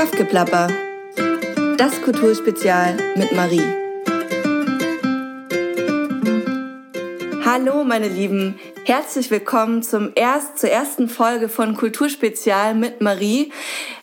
[0.00, 0.68] Kaffgeplapper.
[1.76, 3.60] Das Kulturspezial mit Marie.
[7.44, 13.52] Hallo meine Lieben, herzlich willkommen zum erst, zur ersten Folge von Kulturspezial mit Marie.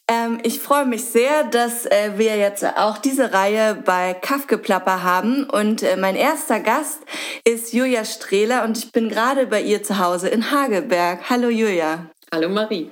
[0.07, 5.45] Ähm, ich freue mich sehr, dass äh, wir jetzt auch diese Reihe bei Kaffgeplapper haben
[5.45, 6.99] und äh, mein erster Gast
[7.43, 11.27] ist Julia Strehler und ich bin gerade bei ihr zu Hause in Hagelberg.
[11.27, 12.11] Hallo Julia.
[12.31, 12.91] Hallo Marie.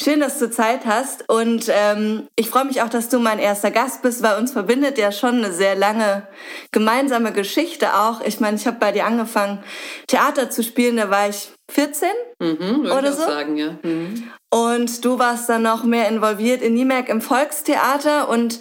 [0.00, 3.72] Schön, dass du Zeit hast und ähm, ich freue mich auch, dass du mein erster
[3.72, 6.28] Gast bist, weil uns verbindet ja schon eine sehr lange
[6.70, 8.20] gemeinsame Geschichte auch.
[8.20, 9.58] Ich meine, ich habe bei dir angefangen,
[10.06, 12.08] Theater zu spielen, da war ich 14
[12.38, 13.24] mhm, oder so.
[13.24, 13.76] Sagen, ja.
[13.82, 14.30] Mhm.
[14.50, 18.60] Und du warst dann noch mehr involviert in Niemerk im Volkstheater und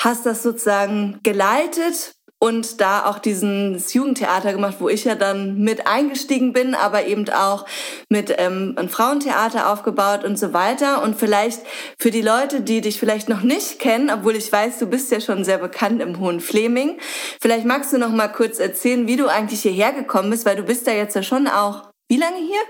[0.00, 5.86] hast das sozusagen geleitet und da auch diesen Jugendtheater gemacht, wo ich ja dann mit
[5.86, 7.64] eingestiegen bin, aber eben auch
[8.10, 11.02] mit ähm, ein Frauentheater aufgebaut und so weiter.
[11.02, 11.60] Und vielleicht
[11.98, 15.20] für die Leute, die dich vielleicht noch nicht kennen, obwohl ich weiß, du bist ja
[15.20, 16.98] schon sehr bekannt im Hohen Fleming,
[17.40, 20.62] vielleicht magst du noch mal kurz erzählen, wie du eigentlich hierher gekommen bist, weil du
[20.62, 22.60] bist ja jetzt ja schon auch, wie lange hier?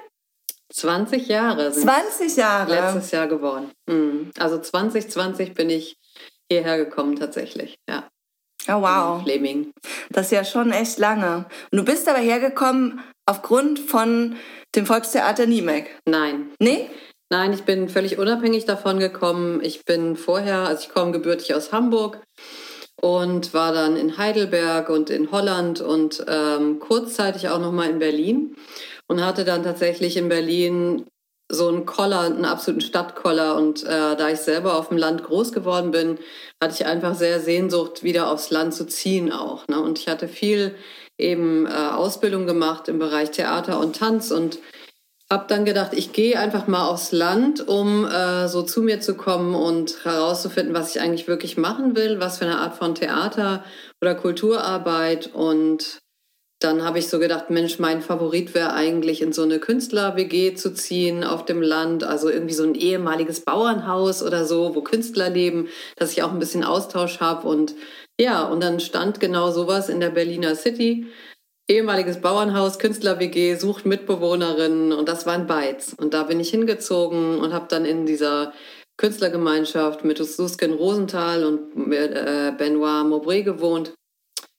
[0.72, 1.72] 20 Jahre.
[1.72, 2.70] 20 Jahre.
[2.70, 3.70] Letztes Jahr geworden.
[3.86, 4.30] Mhm.
[4.38, 5.96] Also 2020 bin ich
[6.50, 8.08] hierher gekommen tatsächlich, ja.
[8.68, 9.22] Oh wow.
[9.22, 9.70] Fleming.
[10.10, 11.46] Das ist ja schon echt lange.
[11.70, 14.36] Und du bist aber hergekommen aufgrund von
[14.74, 15.98] dem Volkstheater Niemek?
[16.06, 16.50] Nein.
[16.60, 16.88] Nee?
[17.30, 19.60] Nein, ich bin völlig unabhängig davon gekommen.
[19.62, 22.20] Ich bin vorher, also ich komme gebürtig aus Hamburg
[23.00, 28.56] und war dann in Heidelberg und in Holland und ähm, kurzzeitig auch nochmal in Berlin
[29.08, 31.04] und hatte dann tatsächlich in Berlin
[31.48, 33.56] so einen Koller, einen absoluten Stadtkoller.
[33.56, 36.18] Und äh, da ich selber auf dem Land groß geworden bin,
[36.62, 39.66] hatte ich einfach sehr Sehnsucht, wieder aufs Land zu ziehen auch.
[39.68, 39.80] Ne?
[39.80, 40.74] Und ich hatte viel
[41.18, 44.58] eben äh, Ausbildung gemacht im Bereich Theater und Tanz und
[45.30, 49.16] habe dann gedacht, ich gehe einfach mal aufs Land, um äh, so zu mir zu
[49.16, 53.64] kommen und herauszufinden, was ich eigentlich wirklich machen will, was für eine Art von Theater
[54.00, 55.98] oder Kulturarbeit und
[56.58, 60.72] dann habe ich so gedacht, Mensch, mein Favorit wäre eigentlich in so eine Künstler-WG zu
[60.72, 65.68] ziehen auf dem Land, also irgendwie so ein ehemaliges Bauernhaus oder so, wo Künstler leben,
[65.96, 67.46] dass ich auch ein bisschen Austausch habe.
[67.46, 67.74] Und
[68.18, 71.06] ja, und dann stand genau sowas in der Berliner City.
[71.68, 75.94] Ehemaliges Bauernhaus, Künstler-WG, sucht Mitbewohnerinnen und das war ein Beiz.
[75.98, 78.54] Und da bin ich hingezogen und habe dann in dieser
[78.96, 83.92] Künstlergemeinschaft mit Susken Rosenthal und äh, Benoit Maubré gewohnt.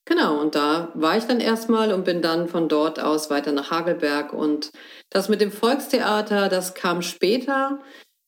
[0.08, 3.72] Genau, und da war ich dann erstmal und bin dann von dort aus weiter nach
[3.72, 4.32] Hagelberg.
[4.32, 4.72] Und
[5.10, 7.80] das mit dem Volkstheater, das kam später.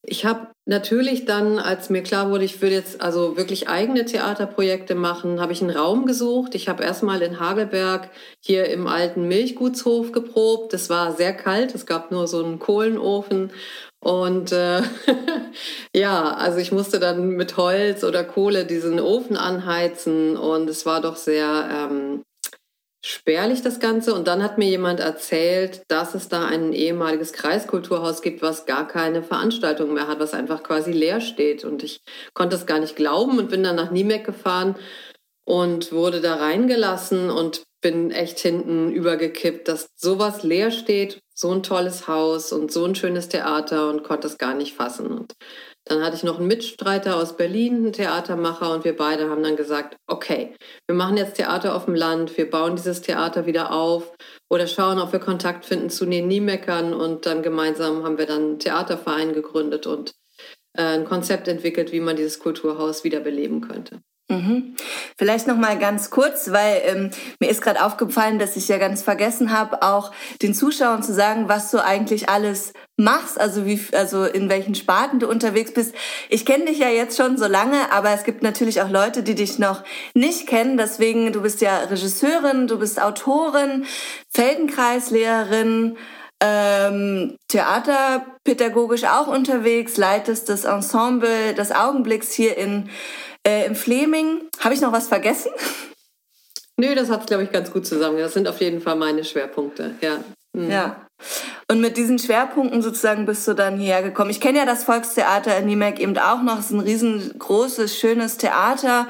[0.04, 4.94] Ich habe natürlich dann, als mir klar wurde, ich würde jetzt also wirklich eigene Theaterprojekte
[4.94, 6.54] machen, habe ich einen Raum gesucht.
[6.54, 8.10] Ich habe erstmal in Hagelberg
[8.42, 10.74] hier im alten Milchgutshof geprobt.
[10.74, 13.54] Das war sehr kalt, es gab nur so einen Kohlenofen
[14.02, 14.82] und äh,
[15.96, 21.02] ja, also ich musste dann mit Holz oder Kohle diesen Ofen anheizen und es war
[21.02, 22.24] doch sehr ähm,
[23.06, 24.14] spärlich das Ganze.
[24.14, 28.88] Und dann hat mir jemand erzählt, dass es da ein ehemaliges Kreiskulturhaus gibt, was gar
[28.88, 31.66] keine Veranstaltung mehr hat, was einfach quasi leer steht.
[31.66, 32.02] Und ich
[32.34, 34.76] konnte es gar nicht glauben und bin dann nach Niemek gefahren
[35.50, 41.64] und wurde da reingelassen und bin echt hinten übergekippt, dass sowas leer steht, so ein
[41.64, 45.08] tolles Haus und so ein schönes Theater und konnte es gar nicht fassen.
[45.08, 45.34] Und
[45.86, 49.56] dann hatte ich noch einen Mitstreiter aus Berlin, einen Theatermacher, und wir beide haben dann
[49.56, 50.54] gesagt, okay,
[50.86, 54.14] wir machen jetzt Theater auf dem Land, wir bauen dieses Theater wieder auf
[54.52, 58.42] oder schauen, ob wir Kontakt finden zu den Niemeckern und dann gemeinsam haben wir dann
[58.42, 60.14] einen Theaterverein gegründet und
[60.78, 64.02] äh, ein Konzept entwickelt, wie man dieses Kulturhaus wiederbeleben könnte.
[64.32, 64.76] Mhm.
[65.18, 67.10] Vielleicht noch mal ganz kurz, weil ähm,
[67.40, 70.12] mir ist gerade aufgefallen, dass ich ja ganz vergessen habe, auch
[70.44, 75.20] den Zuschauern zu sagen, was du eigentlich alles machst, also wie, also in welchen Sparten
[75.20, 75.96] du unterwegs bist.
[76.30, 79.34] Ich kenne dich ja jetzt schon so lange, aber es gibt natürlich auch Leute, die
[79.34, 80.78] dich noch nicht kennen.
[80.78, 83.86] Deswegen, du bist ja Regisseurin, du bist Autorin,
[84.32, 85.98] Feldenkreislehrerin,
[86.42, 92.90] ähm, theaterpädagogisch auch unterwegs, leitest das Ensemble des Augenblicks hier in
[93.50, 95.52] äh, Im Fleming, habe ich noch was vergessen?
[96.78, 98.20] Nö, das hat es, glaube ich, ganz gut zusammen.
[98.20, 100.24] Das sind auf jeden Fall meine Schwerpunkte, ja.
[100.54, 100.72] Mhm.
[100.72, 101.08] Ja.
[101.70, 104.30] Und mit diesen Schwerpunkten sozusagen bist du dann hierher gekommen.
[104.30, 106.60] Ich kenne ja das Volkstheater in Niemek eben auch noch.
[106.60, 109.08] Es ist ein riesengroßes, schönes Theater.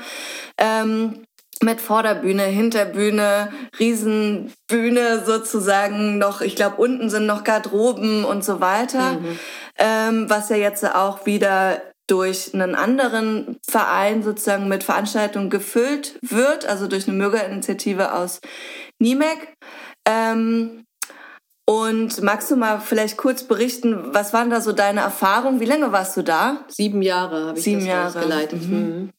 [0.57, 1.23] Ähm,
[1.61, 9.13] mit Vorderbühne, Hinterbühne, Riesenbühne sozusagen noch, ich glaube, unten sind noch Garderoben und so weiter,
[9.13, 9.39] mhm.
[9.77, 16.65] ähm, was ja jetzt auch wieder durch einen anderen Verein sozusagen mit Veranstaltungen gefüllt wird,
[16.65, 18.39] also durch eine Bürgerinitiative aus
[18.99, 19.53] Niemek.
[20.05, 20.85] Ähm,
[21.65, 25.59] Und magst du mal vielleicht kurz berichten, was waren da so deine Erfahrungen?
[25.59, 26.65] Wie lange warst du da?
[26.67, 28.19] Sieben Jahre habe ich Sieben das Jahre.
[28.21, 28.67] geleitet.
[28.67, 28.75] Mhm.
[28.77, 29.09] Mhm.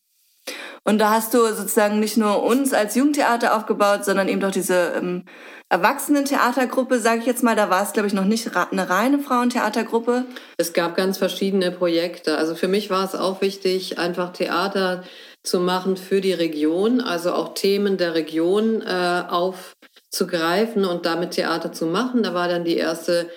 [0.83, 4.95] Und da hast du sozusagen nicht nur uns als Jugendtheater aufgebaut, sondern eben doch diese
[4.97, 5.25] ähm,
[5.71, 7.55] Erwachsenentheatergruppe, sage ich jetzt mal.
[7.55, 10.25] Da war es, glaube ich, noch nicht eine reine Frauentheatergruppe.
[10.59, 12.37] Es gab ganz verschiedene Projekte.
[12.37, 15.05] Also für mich war es auch wichtig, einfach Theater
[15.45, 21.73] zu machen für die Region, also auch Themen der Region äh, aufzugreifen und damit Theater
[21.73, 22.25] zu machen.
[22.25, 23.31] Da war dann die erste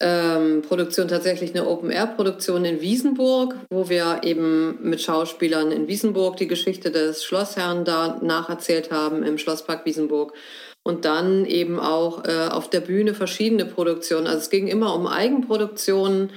[0.00, 6.46] ähm, Produktion tatsächlich eine Open-Air-Produktion in Wiesenburg, wo wir eben mit Schauspielern in Wiesenburg die
[6.46, 10.34] Geschichte des Schlossherrn da nacherzählt haben im Schlosspark Wiesenburg.
[10.86, 14.28] Und dann eben auch äh, auf der Bühne verschiedene Produktionen.
[14.28, 16.30] Also es ging immer um Eigenproduktionen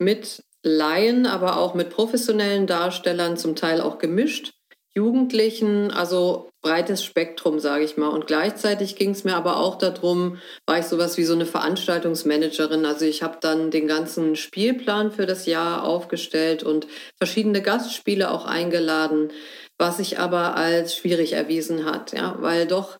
[0.00, 4.54] mit Laien, aber auch mit professionellen Darstellern, zum Teil auch gemischt.
[4.92, 8.08] Jugendlichen, also breites Spektrum, sage ich mal.
[8.08, 12.84] Und gleichzeitig ging es mir aber auch darum, war ich sowas wie so eine Veranstaltungsmanagerin.
[12.84, 16.88] Also ich habe dann den ganzen Spielplan für das Jahr aufgestellt und
[17.18, 19.30] verschiedene Gastspiele auch eingeladen,
[19.78, 22.98] was sich aber als schwierig erwiesen hat, ja, weil doch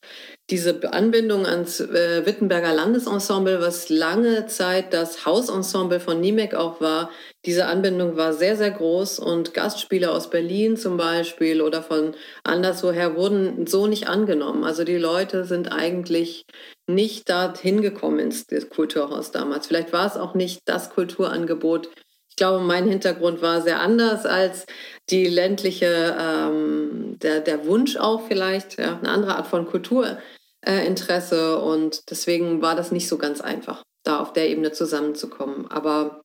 [0.51, 7.11] diese Anbindung ans äh, Wittenberger Landesensemble, was lange Zeit das Hausensemble von Niemek auch war,
[7.45, 13.17] diese Anbindung war sehr, sehr groß und Gastspiele aus Berlin zum Beispiel oder von anderswoher
[13.17, 14.65] wurden so nicht angenommen.
[14.65, 16.45] Also die Leute sind eigentlich
[16.87, 19.67] nicht dorthin gekommen ins Kulturhaus damals.
[19.67, 21.89] Vielleicht war es auch nicht das Kulturangebot.
[22.29, 24.67] Ich glaube, mein Hintergrund war sehr anders als
[25.13, 31.53] die ländliche, ähm, der, der Wunsch auch vielleicht, ja, eine andere Art von Kulturinteresse.
[31.53, 35.71] Äh, und deswegen war das nicht so ganz einfach, da auf der Ebene zusammenzukommen.
[35.71, 36.23] Aber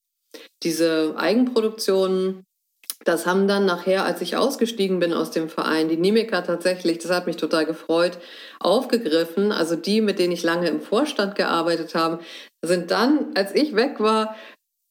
[0.63, 2.45] diese Eigenproduktionen,
[3.03, 7.11] das haben dann nachher, als ich ausgestiegen bin aus dem Verein, die Nimika tatsächlich, das
[7.11, 8.17] hat mich total gefreut,
[8.59, 9.51] aufgegriffen.
[9.51, 12.19] Also die, mit denen ich lange im Vorstand gearbeitet habe,
[12.63, 14.35] sind dann, als ich weg war,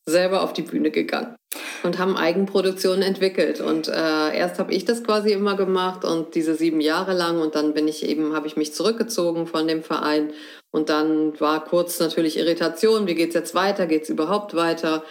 [0.09, 1.37] selber auf die Bühne gegangen
[1.83, 3.61] und haben Eigenproduktionen entwickelt.
[3.61, 7.55] Und äh, erst habe ich das quasi immer gemacht und diese sieben Jahre lang und
[7.55, 10.33] dann bin ich eben, habe ich mich zurückgezogen von dem Verein
[10.71, 15.03] und dann war kurz natürlich Irritation, wie geht es jetzt weiter, geht es überhaupt weiter?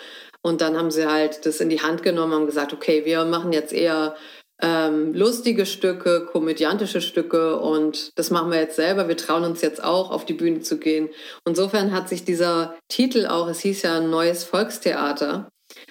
[0.41, 3.51] Und dann haben sie halt das in die Hand genommen, haben gesagt, okay, wir machen
[3.51, 4.15] jetzt eher
[4.61, 9.07] ähm, lustige Stücke, komödiantische Stücke und das machen wir jetzt selber.
[9.07, 11.09] Wir trauen uns jetzt auch, auf die Bühne zu gehen.
[11.45, 15.49] Insofern hat sich dieser Titel auch, es hieß ja Neues Volkstheater,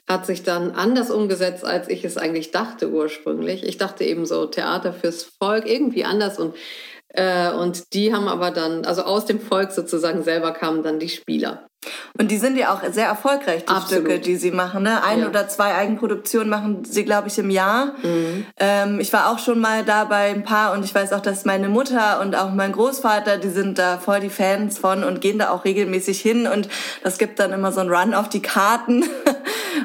[0.08, 3.64] hat sich dann anders umgesetzt, als ich es eigentlich dachte ursprünglich.
[3.64, 6.54] Ich dachte eben so Theater fürs Volk, irgendwie anders und
[7.16, 11.08] äh, und die haben aber dann, also aus dem Volk sozusagen selber kamen dann die
[11.08, 11.68] Spieler.
[12.18, 14.04] Und die sind ja auch sehr erfolgreich, die Absolut.
[14.04, 14.84] Stücke, die sie machen.
[14.84, 15.02] Ne?
[15.02, 15.28] Ein ja.
[15.28, 17.94] oder zwei Eigenproduktionen machen sie, glaube ich, im Jahr.
[18.02, 18.46] Mhm.
[18.58, 21.44] Ähm, ich war auch schon mal da bei ein paar und ich weiß auch, dass
[21.44, 25.38] meine Mutter und auch mein Großvater, die sind da voll die Fans von und gehen
[25.38, 26.46] da auch regelmäßig hin.
[26.46, 26.68] Und
[27.02, 29.04] das gibt dann immer so einen Run auf die Karten.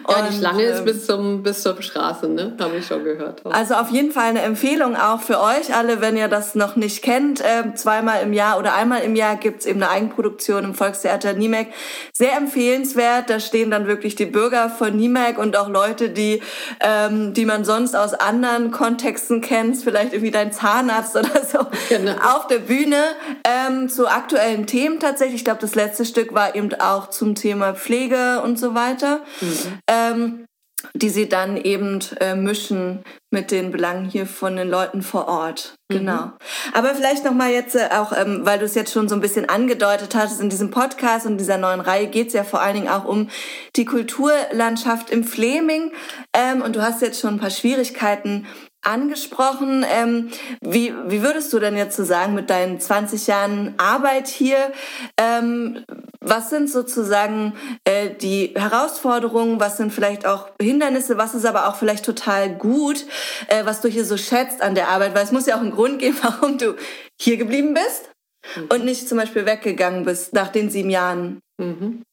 [0.07, 2.55] Ja, die Schlange ist ähm, bis, zum, bis zur Straße, ne?
[2.59, 3.45] Habe ich schon gehört.
[3.45, 7.03] Also auf jeden Fall eine Empfehlung auch für euch alle, wenn ihr das noch nicht
[7.03, 7.41] kennt.
[7.41, 11.69] Äh, zweimal im Jahr oder einmal im Jahr gibt's eben eine Eigenproduktion im Volkstheater Niemek.
[12.13, 13.29] Sehr empfehlenswert.
[13.29, 16.41] Da stehen dann wirklich die Bürger von Niemek und auch Leute, die,
[16.79, 21.59] ähm, die man sonst aus anderen Kontexten kennt, vielleicht irgendwie dein Zahnarzt oder so,
[21.89, 22.13] genau.
[22.23, 23.03] auf der Bühne
[23.43, 25.37] ähm, zu aktuellen Themen tatsächlich.
[25.37, 29.21] Ich glaube, das letzte Stück war eben auch zum Thema Pflege und so weiter.
[29.41, 30.45] Mhm ähm,
[30.93, 35.75] die sie dann eben äh, mischen mit den Belangen hier von den Leuten vor Ort.
[35.89, 35.97] Mhm.
[35.97, 36.31] Genau.
[36.73, 39.21] Aber vielleicht noch mal jetzt äh, auch, ähm, weil du es jetzt schon so ein
[39.21, 42.75] bisschen angedeutet hattest, in diesem Podcast und dieser neuen Reihe geht es ja vor allen
[42.75, 43.29] Dingen auch um
[43.75, 45.91] die Kulturlandschaft im Fleming.
[46.33, 48.47] Ähm, und du hast jetzt schon ein paar Schwierigkeiten
[48.81, 49.85] angesprochen.
[49.87, 50.29] Ähm,
[50.61, 54.71] wie, wie würdest du denn jetzt so sagen mit deinen 20 Jahren Arbeit hier?
[55.17, 55.83] Ähm,
[56.21, 57.53] was sind sozusagen
[57.85, 59.59] äh, die Herausforderungen?
[59.59, 61.17] Was sind vielleicht auch Hindernisse?
[61.17, 63.05] Was ist aber auch vielleicht total gut,
[63.47, 65.15] äh, was du hier so schätzt an der Arbeit?
[65.15, 66.75] Weil es muss ja auch einen Grund geben, warum du
[67.19, 68.09] hier geblieben bist
[68.55, 68.67] mhm.
[68.69, 71.39] und nicht zum Beispiel weggegangen bist nach den sieben Jahren.
[71.57, 72.03] Mhm.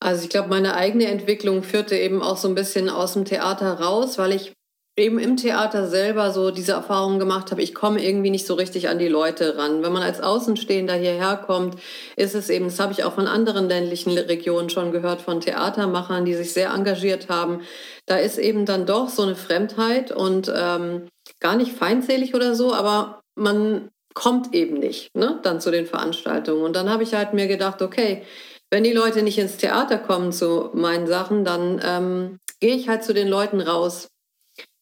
[0.00, 3.80] Also ich glaube, meine eigene Entwicklung führte eben auch so ein bisschen aus dem Theater
[3.80, 4.52] raus, weil ich
[4.96, 8.88] eben im Theater selber so diese Erfahrung gemacht habe, ich komme irgendwie nicht so richtig
[8.88, 9.82] an die Leute ran.
[9.82, 11.76] Wenn man als Außenstehender hierher kommt,
[12.16, 16.24] ist es eben, das habe ich auch von anderen ländlichen Regionen schon gehört, von Theatermachern,
[16.24, 17.62] die sich sehr engagiert haben.
[18.06, 21.08] Da ist eben dann doch so eine Fremdheit und ähm,
[21.40, 26.62] gar nicht feindselig oder so, aber man kommt eben nicht ne, dann zu den Veranstaltungen.
[26.62, 28.22] Und dann habe ich halt mir gedacht, okay,
[28.70, 33.02] wenn die Leute nicht ins Theater kommen zu meinen Sachen, dann ähm, gehe ich halt
[33.02, 34.08] zu den Leuten raus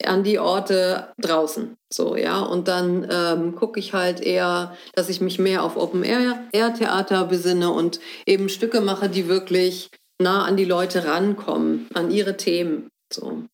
[0.05, 1.77] an die Orte draußen.
[1.93, 2.41] So, ja.
[2.41, 8.01] Und dann ähm, gucke ich halt eher, dass ich mich mehr auf Open-Air-Theater besinne und
[8.27, 12.89] eben Stücke mache, die wirklich nah an die Leute rankommen, an ihre Themen.
[13.13, 13.45] So.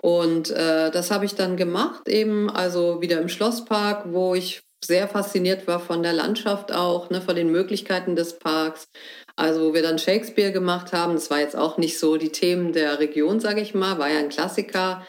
[0.00, 5.08] Und äh, das habe ich dann gemacht, eben also wieder im Schlosspark, wo ich sehr
[5.08, 8.88] fasziniert war von der Landschaft auch, ne, von den Möglichkeiten des Parks.
[9.34, 12.72] Also wo wir dann Shakespeare gemacht haben, das war jetzt auch nicht so die Themen
[12.72, 15.06] der Region, sage ich mal, war ja ein Klassiker.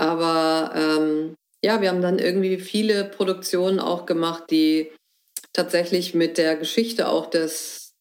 [0.00, 4.90] Aber ähm, ja, wir haben dann irgendwie viele Produktionen auch gemacht, die
[5.52, 7.92] tatsächlich mit der Geschichte auch des,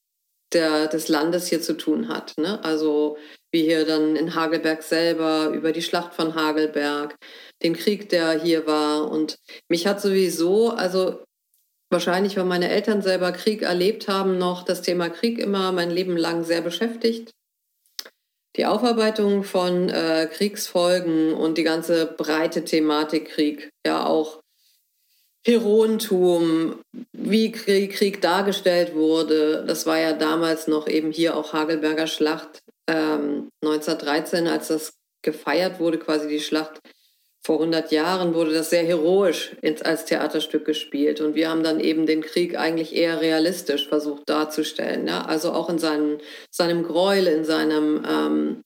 [0.54, 2.38] der, des Landes hier zu tun hat.
[2.38, 2.64] Ne?
[2.64, 3.18] Also
[3.52, 7.18] wie hier dann in Hagelberg selber, über die Schlacht von Hagelberg,
[7.64, 9.12] den Krieg, der hier war.
[9.12, 9.38] Und
[9.68, 11.22] mich hat sowieso, also
[11.92, 16.16] wahrscheinlich, weil meine Eltern selber Krieg erlebt haben, noch das Thema Krieg immer mein Leben
[16.16, 17.34] lang sehr beschäftigt
[18.56, 24.42] die Aufarbeitung von äh, Kriegsfolgen und die ganze breite Thematik Krieg, ja auch
[25.46, 26.82] Heroentum,
[27.14, 32.60] wie Krieg, Krieg dargestellt wurde, das war ja damals noch eben hier auch Hagelberger Schlacht
[32.88, 36.80] ähm, 1913, als das gefeiert wurde, quasi die Schlacht
[37.50, 42.06] vor 100 Jahren wurde das sehr heroisch als Theaterstück gespielt und wir haben dann eben
[42.06, 45.08] den Krieg eigentlich eher realistisch versucht darzustellen.
[45.08, 45.26] Ja?
[45.26, 46.20] Also auch in seinem,
[46.52, 48.62] seinem Gräuel, in seinem, ähm,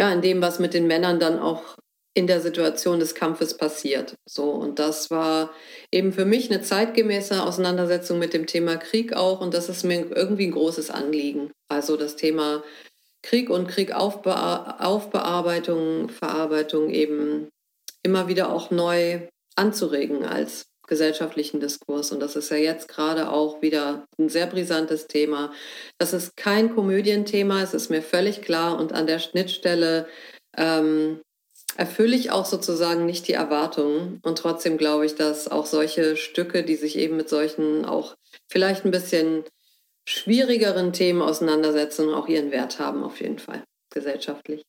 [0.00, 1.76] ja, in dem, was mit den Männern dann auch
[2.14, 4.16] in der Situation des Kampfes passiert.
[4.28, 5.50] So und das war
[5.92, 10.04] eben für mich eine zeitgemäße Auseinandersetzung mit dem Thema Krieg auch und das ist mir
[10.16, 11.52] irgendwie ein großes Anliegen.
[11.68, 12.64] Also das Thema
[13.22, 17.50] Krieg und Kriegaufbearbeitung, Verarbeitung eben
[18.02, 22.12] immer wieder auch neu anzuregen als gesellschaftlichen Diskurs.
[22.12, 25.52] Und das ist ja jetzt gerade auch wieder ein sehr brisantes Thema.
[25.98, 28.78] Das ist kein Komödienthema, es ist mir völlig klar.
[28.78, 30.06] Und an der Schnittstelle
[30.56, 31.20] ähm,
[31.76, 34.20] erfülle ich auch sozusagen nicht die Erwartungen.
[34.22, 38.14] Und trotzdem glaube ich, dass auch solche Stücke, die sich eben mit solchen auch
[38.48, 39.44] vielleicht ein bisschen
[40.08, 44.62] schwierigeren Themen auseinandersetzen, auch ihren Wert haben, auf jeden Fall gesellschaftlich.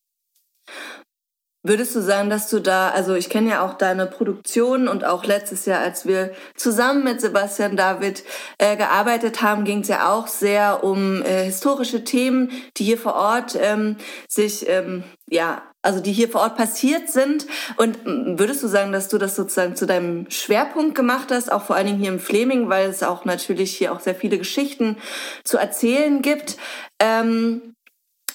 [1.68, 5.26] Würdest du sagen, dass du da, also ich kenne ja auch deine Produktion und auch
[5.26, 8.24] letztes Jahr, als wir zusammen mit Sebastian David
[8.58, 13.16] äh, gearbeitet haben, ging es ja auch sehr um äh, historische Themen, die hier vor
[13.16, 13.98] Ort ähm,
[14.30, 17.48] sich, ähm, ja, also die hier vor Ort passiert sind.
[17.76, 21.76] Und würdest du sagen, dass du das sozusagen zu deinem Schwerpunkt gemacht hast, auch vor
[21.76, 24.96] allen Dingen hier im Fleming, weil es auch natürlich hier auch sehr viele Geschichten
[25.44, 26.56] zu erzählen gibt?
[27.00, 27.74] Ähm,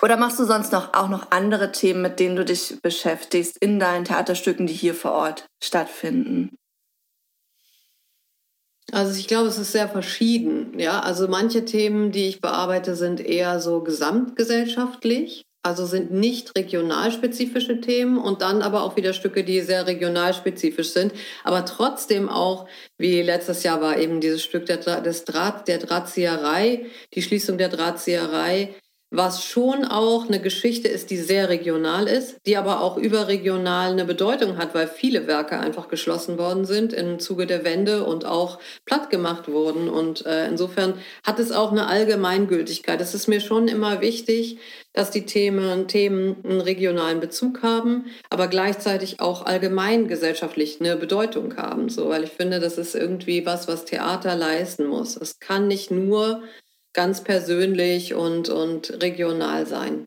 [0.02, 3.78] oder machst du sonst noch auch noch andere Themen, mit denen du dich beschäftigst in
[3.78, 6.56] deinen Theaterstücken, die hier vor Ort stattfinden?
[8.90, 10.78] Also ich glaube, es ist sehr verschieden.
[10.78, 15.44] Ja, also manche Themen, die ich bearbeite, sind eher so gesamtgesellschaftlich.
[15.64, 21.12] Also sind nicht regionalspezifische Themen und dann aber auch wieder Stücke, die sehr regionalspezifisch sind,
[21.44, 22.66] aber trotzdem auch,
[22.98, 27.68] wie letztes Jahr war eben dieses Stück der, des Draht, der Drahtzieherei, die Schließung der
[27.68, 28.74] Drahtzieherei,
[29.12, 34.06] was schon auch eine Geschichte ist, die sehr regional ist, die aber auch überregional eine
[34.06, 38.58] Bedeutung hat, weil viele Werke einfach geschlossen worden sind im Zuge der Wende und auch
[38.86, 39.90] platt gemacht wurden.
[39.90, 40.94] Und äh, insofern
[41.26, 43.02] hat es auch eine Allgemeingültigkeit.
[43.02, 44.58] Es ist mir schon immer wichtig,
[44.94, 51.58] dass die Themen, Themen einen regionalen Bezug haben, aber gleichzeitig auch allgemein gesellschaftlich eine Bedeutung
[51.58, 51.90] haben.
[51.90, 55.18] So, weil ich finde, das ist irgendwie was, was Theater leisten muss.
[55.18, 56.42] Es kann nicht nur
[56.94, 60.06] ganz persönlich und, und regional sein,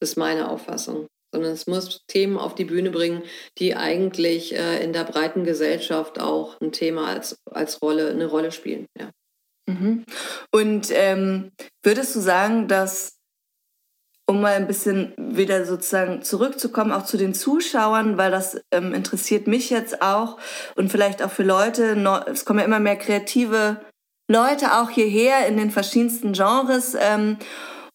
[0.00, 1.06] ist meine Auffassung.
[1.32, 3.22] Sondern es muss Themen auf die Bühne bringen,
[3.58, 8.52] die eigentlich äh, in der breiten Gesellschaft auch ein Thema als, als Rolle, eine Rolle
[8.52, 8.86] spielen.
[8.96, 9.10] Ja.
[9.66, 10.04] Mhm.
[10.52, 11.50] Und ähm,
[11.82, 13.16] würdest du sagen, dass,
[14.26, 19.48] um mal ein bisschen wieder sozusagen zurückzukommen, auch zu den Zuschauern, weil das ähm, interessiert
[19.48, 20.38] mich jetzt auch
[20.76, 21.96] und vielleicht auch für Leute,
[22.30, 23.80] es kommen ja immer mehr kreative
[24.30, 26.96] Leute auch hierher in den verschiedensten Genres.
[26.98, 27.38] Ähm,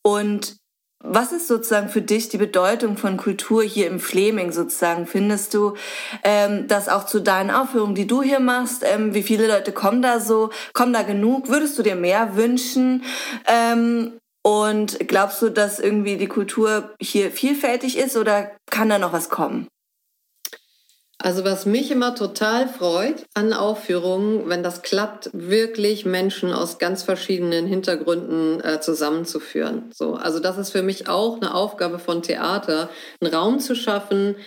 [0.04, 0.58] und
[1.02, 5.08] was ist sozusagen für dich die Bedeutung von Kultur hier im Fleming sozusagen?
[5.08, 5.76] Findest du
[6.24, 8.84] ähm, das auch zu deinen Aufführungen, die du hier machst?
[8.86, 10.50] Ähm, wie viele Leute kommen da so?
[10.74, 11.48] Kommen da genug?
[11.48, 13.04] Würdest du dir mehr wünschen?
[13.48, 19.14] Ähm, und glaubst du, dass irgendwie die Kultur hier vielfältig ist oder kann da noch
[19.14, 19.68] was kommen?
[21.22, 27.04] Also was mich immer total freut an Aufführungen, wenn das klappt, wirklich Menschen aus ganz
[27.04, 29.92] verschiedenen Hintergründen äh, zusammenzuführen.
[29.94, 34.38] So, also das ist für mich auch eine Aufgabe von Theater, einen Raum zu schaffen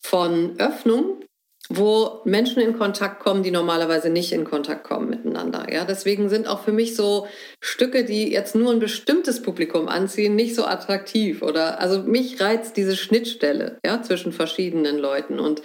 [0.00, 1.22] von Öffnung
[1.70, 5.66] wo Menschen in Kontakt kommen, die normalerweise nicht in Kontakt kommen miteinander.
[5.70, 7.26] Ja, deswegen sind auch für mich so
[7.60, 12.76] Stücke, die jetzt nur ein bestimmtes Publikum anziehen, nicht so attraktiv oder also mich reizt
[12.78, 15.60] diese Schnittstelle ja, zwischen verschiedenen Leuten und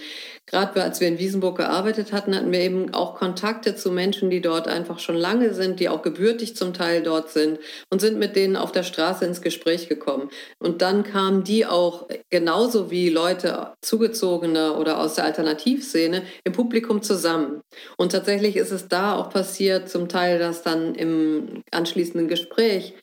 [0.46, 4.42] gerade als wir in Wiesenburg gearbeitet hatten, hatten wir eben auch Kontakte zu Menschen, die
[4.42, 7.60] dort einfach schon lange sind, die auch gebürtig zum Teil dort sind
[7.90, 10.30] und sind mit denen auf der Straße ins Gespräch gekommen.
[10.60, 17.02] Und dann kamen die auch genauso wie Leute zugezogene oder aus der Alternativszene im Publikum
[17.02, 17.62] zusammen.
[17.98, 22.96] Und tatsächlich ist es da auch passiert, zum Teil, dass dann im anschließenden Gespräch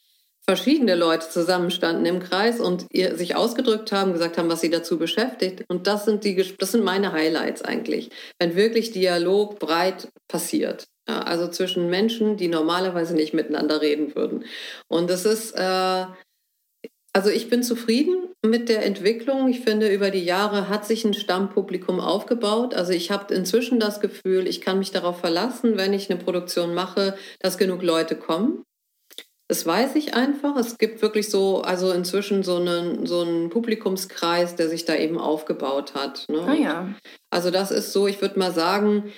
[0.46, 5.64] verschiedene Leute zusammenstanden im Kreis und sich ausgedrückt haben, gesagt haben, was sie dazu beschäftigt.
[5.68, 10.86] Und das sind, die, das sind meine Highlights eigentlich, wenn wirklich Dialog breit passiert.
[11.08, 14.44] Ja, also zwischen Menschen, die normalerweise nicht miteinander reden würden.
[14.88, 16.06] Und das ist, äh,
[17.12, 19.48] also ich bin zufrieden mit der Entwicklung.
[19.48, 22.74] Ich finde, über die Jahre hat sich ein Stammpublikum aufgebaut.
[22.74, 26.74] Also ich habe inzwischen das Gefühl, ich kann mich darauf verlassen, wenn ich eine Produktion
[26.74, 28.64] mache, dass genug Leute kommen.
[29.50, 30.56] Das weiß ich einfach.
[30.56, 35.18] Es gibt wirklich so, also inzwischen so einen, so einen Publikumskreis, der sich da eben
[35.18, 36.24] aufgebaut hat.
[36.28, 36.46] Ne?
[36.46, 36.94] Ah ja.
[37.30, 39.12] Also das ist so, ich würde mal sagen,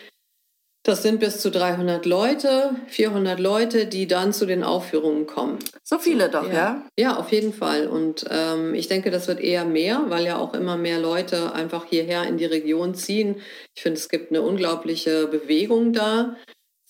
[0.85, 5.59] das sind bis zu 300 Leute, 400 Leute, die dann zu den Aufführungen kommen.
[5.85, 6.55] So viele doch, ja?
[6.55, 7.87] Ja, ja auf jeden Fall.
[7.87, 11.85] Und ähm, ich denke, das wird eher mehr, weil ja auch immer mehr Leute einfach
[11.85, 13.37] hierher in die Region ziehen.
[13.75, 16.37] Ich finde, es gibt eine unglaubliche Bewegung da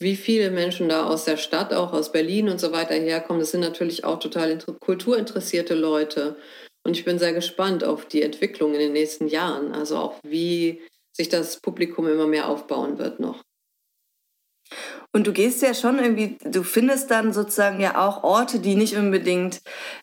[0.03, 3.41] wie viele Menschen da aus der Stadt, auch aus Berlin und so weiter herkommen.
[3.41, 6.37] Das sind natürlich auch total kulturinteressierte Leute.
[6.85, 9.73] Und ich bin sehr gespannt auf die Entwicklung in den nächsten Jahren.
[9.73, 10.81] Also auch wie
[11.13, 13.43] sich das Publikum immer mehr aufbauen wird noch.
[15.15, 18.97] Und du gehst ja schon irgendwie, du findest dann sozusagen ja auch Orte, die nicht
[18.97, 19.61] unbedingt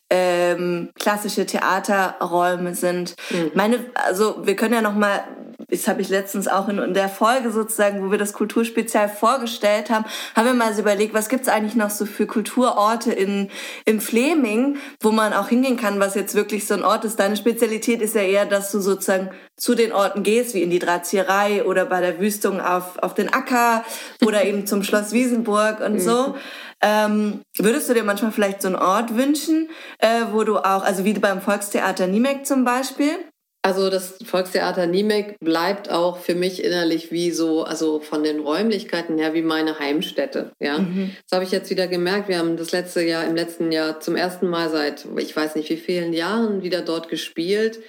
[0.08, 3.16] ähm, klassische Theaterräume sind.
[3.30, 3.50] Mhm.
[3.54, 5.24] Meine, also wir können ja noch mal
[5.70, 10.04] das habe ich letztens auch in, der Folge sozusagen, wo wir das Kulturspezial vorgestellt haben,
[10.34, 13.50] haben wir mal so überlegt, was gibt es eigentlich noch so für Kulturorte in,
[13.84, 17.18] im Fleming, wo man auch hingehen kann, was jetzt wirklich so ein Ort ist.
[17.18, 20.78] Deine Spezialität ist ja eher, dass du sozusagen zu den Orten gehst, wie in die
[20.78, 23.84] Drahtzieherei oder bei der Wüstung auf, auf den Acker
[24.24, 26.28] oder eben zum Schloss Wiesenburg und so.
[26.28, 26.34] Mhm.
[26.82, 31.04] Ähm, würdest du dir manchmal vielleicht so einen Ort wünschen, äh, wo du auch, also
[31.04, 33.18] wie beim Volkstheater Niemek zum Beispiel,
[33.62, 39.18] also das Volkstheater Niemek bleibt auch für mich innerlich wie so, also von den Räumlichkeiten
[39.18, 40.52] her wie meine Heimstätte.
[40.60, 41.14] Ja, mhm.
[41.28, 42.28] das habe ich jetzt wieder gemerkt.
[42.28, 45.68] Wir haben das letzte Jahr, im letzten Jahr zum ersten Mal seit ich weiß nicht
[45.68, 47.80] wie vielen Jahren wieder dort gespielt.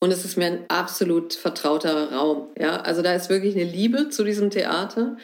[0.00, 2.48] Und es ist mir ein absolut vertrauter Raum.
[2.56, 5.16] Ja, also da ist wirklich eine Liebe zu diesem Theater.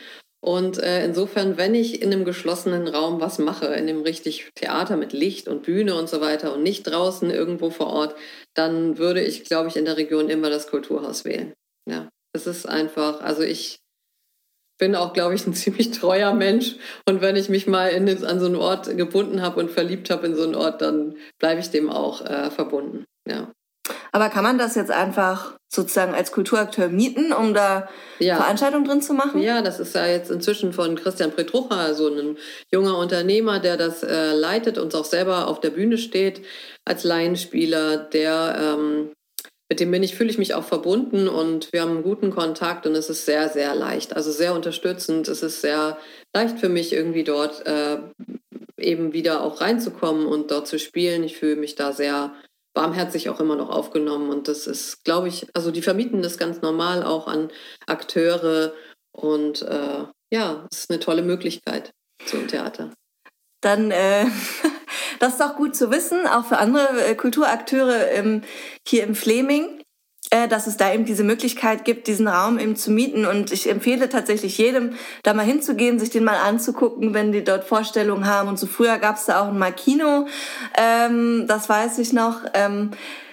[0.44, 4.98] Und äh, insofern, wenn ich in einem geschlossenen Raum was mache, in einem richtig Theater
[4.98, 8.14] mit Licht und Bühne und so weiter und nicht draußen irgendwo vor Ort,
[8.52, 11.54] dann würde ich, glaube ich, in der Region immer das Kulturhaus wählen.
[11.88, 13.78] Ja, es ist einfach, also ich
[14.78, 16.76] bin auch, glaube ich, ein ziemlich treuer Mensch.
[17.08, 20.26] Und wenn ich mich mal in, an so einen Ort gebunden habe und verliebt habe
[20.26, 23.06] in so einen Ort, dann bleibe ich dem auch äh, verbunden.
[23.26, 23.50] Ja.
[24.14, 27.88] Aber kann man das jetzt einfach sozusagen als Kulturakteur mieten, um da
[28.20, 28.36] ja.
[28.36, 29.42] Veranstaltungen drin zu machen?
[29.42, 32.38] Ja, das ist ja jetzt inzwischen von Christian Pretrucha, also ein
[32.72, 36.42] junger Unternehmer, der das äh, leitet und auch selber auf der Bühne steht
[36.84, 39.10] als Laienspieler, der ähm,
[39.68, 42.86] mit dem bin ich, fühle ich mich auch verbunden und wir haben einen guten Kontakt
[42.86, 45.26] und es ist sehr, sehr leicht, also sehr unterstützend.
[45.26, 45.98] Es ist sehr
[46.32, 47.96] leicht für mich irgendwie dort äh,
[48.78, 51.24] eben wieder auch reinzukommen und dort zu spielen.
[51.24, 52.32] Ich fühle mich da sehr
[52.74, 54.30] warmherzig auch immer noch aufgenommen.
[54.30, 57.50] Und das ist, glaube ich, also die vermieten das ganz normal auch an
[57.86, 58.72] Akteure.
[59.12, 61.92] Und äh, ja, es ist eine tolle Möglichkeit
[62.26, 62.90] zum Theater.
[63.60, 64.26] Dann, äh,
[65.20, 68.42] das ist auch gut zu wissen, auch für andere äh, Kulturakteure ähm,
[68.86, 69.83] hier im Fleming.
[70.30, 73.26] Äh, dass es da eben diese Möglichkeit gibt, diesen Raum eben zu mieten.
[73.26, 77.64] Und ich empfehle tatsächlich jedem, da mal hinzugehen, sich den mal anzugucken, wenn die dort
[77.64, 78.48] Vorstellungen haben.
[78.48, 80.26] Und so früher gab es da auch ein Kino,
[80.76, 82.40] ähm, das weiß ich noch.
[82.54, 82.92] Ähm,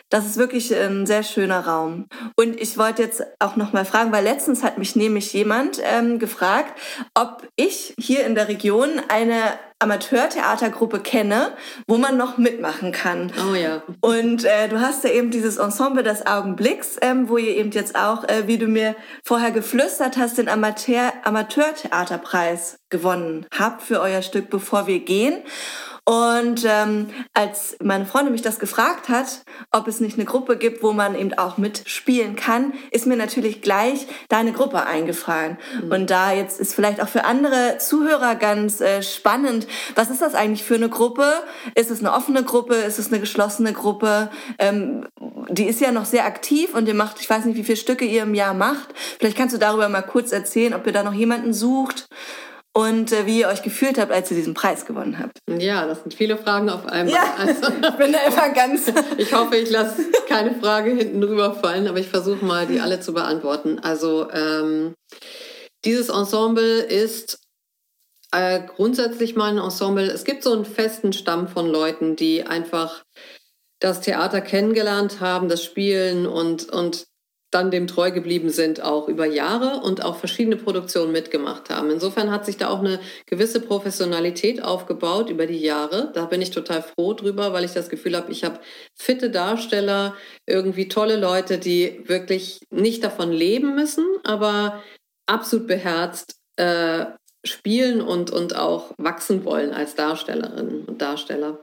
[0.09, 2.07] das ist wirklich ein sehr schöner Raum.
[2.35, 6.19] Und ich wollte jetzt auch noch mal fragen, weil letztens hat mich nämlich jemand ähm,
[6.19, 6.77] gefragt,
[7.13, 11.53] ob ich hier in der Region eine Amateurtheatergruppe kenne,
[11.87, 13.31] wo man noch mitmachen kann.
[13.49, 13.81] Oh ja.
[14.01, 17.95] Und äh, du hast ja eben dieses Ensemble des Augenblicks, ähm, wo ihr eben jetzt
[17.95, 24.21] auch, äh, wie du mir vorher geflüstert hast, den Amateur Amateurtheaterpreis gewonnen habt für euer
[24.21, 25.41] Stück Bevor wir gehen.
[26.03, 30.81] Und ähm, als meine Freundin mich das gefragt hat, ob es nicht eine Gruppe gibt,
[30.81, 35.59] wo man eben auch mitspielen kann, ist mir natürlich gleich deine Gruppe eingefallen.
[35.79, 35.91] Mhm.
[35.91, 40.33] Und da jetzt ist vielleicht auch für andere Zuhörer ganz äh, spannend, was ist das
[40.33, 41.33] eigentlich für eine Gruppe?
[41.75, 42.75] Ist es eine offene Gruppe?
[42.75, 44.31] Ist es eine geschlossene Gruppe?
[44.57, 45.05] Ähm,
[45.49, 48.05] die ist ja noch sehr aktiv und ihr macht, ich weiß nicht, wie viele Stücke
[48.05, 48.89] ihr im Jahr macht.
[49.19, 52.07] Vielleicht kannst du darüber mal kurz erzählen, ob ihr da noch jemanden sucht
[52.73, 55.39] und äh, wie ihr euch gefühlt habt, als ihr diesen Preis gewonnen habt.
[55.49, 57.13] Ja, das sind viele Fragen auf einmal.
[57.13, 58.91] Ja, also, ich bin da immer ganz.
[59.17, 62.99] ich hoffe, ich lasse keine Frage hinten drüber fallen, aber ich versuche mal, die alle
[63.01, 63.79] zu beantworten.
[63.79, 64.93] Also ähm,
[65.83, 67.39] dieses Ensemble ist
[68.31, 70.09] äh, grundsätzlich mal ein Ensemble.
[70.09, 73.03] Es gibt so einen festen Stamm von Leuten, die einfach
[73.79, 77.07] das Theater kennengelernt haben, das Spielen und, und
[77.51, 81.91] dann dem treu geblieben sind, auch über Jahre und auch verschiedene Produktionen mitgemacht haben.
[81.91, 86.11] Insofern hat sich da auch eine gewisse Professionalität aufgebaut über die Jahre.
[86.13, 88.59] Da bin ich total froh drüber, weil ich das Gefühl habe, ich habe
[88.97, 90.15] fitte Darsteller,
[90.47, 94.81] irgendwie tolle Leute, die wirklich nicht davon leben müssen, aber
[95.25, 97.05] absolut beherzt äh,
[97.45, 101.59] spielen und, und auch wachsen wollen als Darstellerinnen und Darsteller.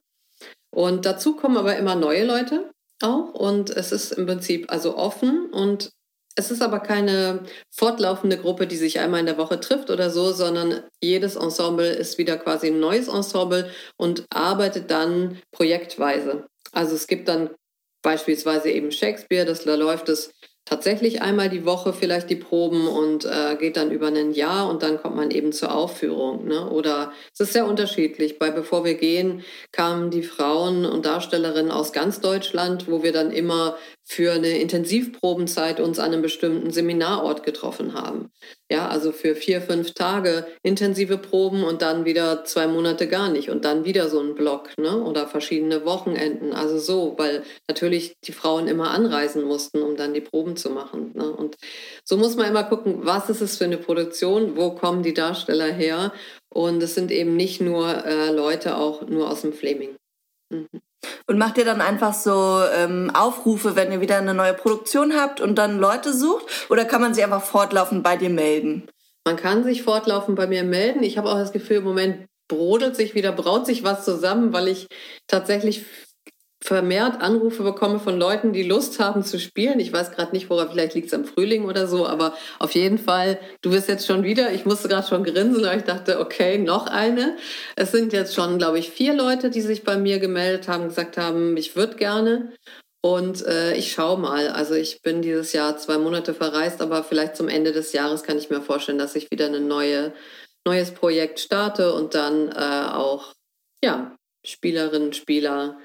[0.71, 2.71] Und dazu kommen aber immer neue Leute,
[3.03, 5.91] auch und es ist im Prinzip also offen und
[6.39, 10.33] es ist aber keine fortlaufende Gruppe, die sich einmal in der Woche trifft oder so,
[10.33, 16.47] sondern jedes Ensemble ist wieder quasi ein neues Ensemble und arbeitet dann projektweise.
[16.71, 17.51] Also es gibt dann
[18.03, 20.33] beispielsweise eben Shakespeare, das da läuft es
[20.69, 24.83] tatsächlich einmal die Woche vielleicht die Proben und äh, geht dann über ein Jahr und
[24.83, 26.47] dann kommt man eben zur Aufführung.
[26.47, 26.69] Ne?
[26.69, 28.39] Oder es ist sehr unterschiedlich.
[28.39, 33.31] Bei Bevor wir gehen kamen die Frauen und Darstellerinnen aus ganz Deutschland, wo wir dann
[33.31, 33.77] immer
[34.11, 38.31] für eine Intensivprobenzeit uns an einem bestimmten Seminarort getroffen haben.
[38.71, 43.51] Ja, also für vier, fünf Tage intensive Proben und dann wieder zwei Monate gar nicht
[43.51, 45.03] und dann wieder so ein Block, ne?
[45.03, 46.55] Oder verschiedene Wochenenden.
[46.55, 51.13] Also so, weil natürlich die Frauen immer anreisen mussten, um dann die Proben zu machen.
[51.15, 51.31] Ne?
[51.31, 51.57] Und
[52.03, 55.71] so muss man immer gucken, was ist es für eine Produktion, wo kommen die Darsteller
[55.71, 56.15] her?
[56.49, 59.97] Und es sind eben nicht nur äh, Leute auch nur aus dem Flaming.
[60.51, 60.67] Mhm.
[61.27, 65.41] Und macht ihr dann einfach so ähm, Aufrufe, wenn ihr wieder eine neue Produktion habt
[65.41, 66.71] und dann Leute sucht?
[66.71, 68.89] Oder kann man sich einfach fortlaufend bei dir melden?
[69.25, 71.03] Man kann sich fortlaufend bei mir melden.
[71.03, 74.69] Ich habe auch das Gefühl, im Moment brodelt sich wieder, braut sich was zusammen, weil
[74.69, 74.87] ich
[75.27, 75.85] tatsächlich
[76.69, 79.81] vermehrt Anrufe bekomme von Leuten, die Lust haben zu spielen.
[79.81, 82.99] Ich weiß gerade nicht, woran, vielleicht liegt es am Frühling oder so, aber auf jeden
[82.99, 86.59] Fall, du bist jetzt schon wieder, ich musste gerade schon grinsen, weil ich dachte, okay,
[86.59, 87.39] noch eine.
[87.75, 91.17] Es sind jetzt schon, glaube ich, vier Leute, die sich bei mir gemeldet haben, gesagt
[91.17, 92.53] haben, ich würde gerne.
[93.01, 94.49] Und äh, ich schaue mal.
[94.49, 98.37] Also ich bin dieses Jahr zwei Monate verreist, aber vielleicht zum Ende des Jahres kann
[98.37, 100.13] ich mir vorstellen, dass ich wieder ein neue,
[100.67, 103.33] neues Projekt starte und dann äh, auch
[103.83, 105.79] ja, Spielerinnen, Spieler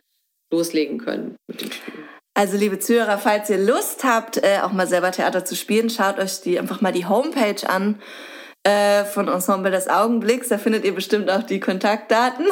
[0.53, 1.93] loslegen können mit dem Spiel.
[2.35, 6.17] Also liebe Zuhörer, falls ihr Lust habt, äh, auch mal selber Theater zu spielen, schaut
[6.17, 7.99] euch die einfach mal die Homepage an
[8.63, 10.49] äh, von Ensemble des Augenblicks.
[10.49, 12.45] Da findet ihr bestimmt auch die Kontaktdaten.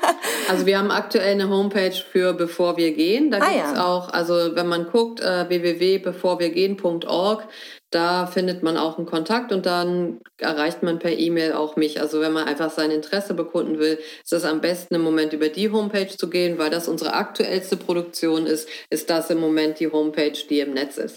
[0.48, 3.30] also wir haben aktuell eine Homepage für Bevor wir gehen.
[3.30, 3.84] Da ah, gibt es ja.
[3.84, 7.48] auch, also wenn man guckt, äh, www.bevorwirgehen.org,
[7.90, 12.00] da findet man auch einen Kontakt und dann erreicht man per E-Mail auch mich.
[12.00, 15.48] Also wenn man einfach sein Interesse bekunden will, ist es am besten im Moment über
[15.48, 19.90] die Homepage zu gehen, weil das unsere aktuellste Produktion ist, ist das im Moment die
[19.90, 21.16] Homepage, die im Netz ist.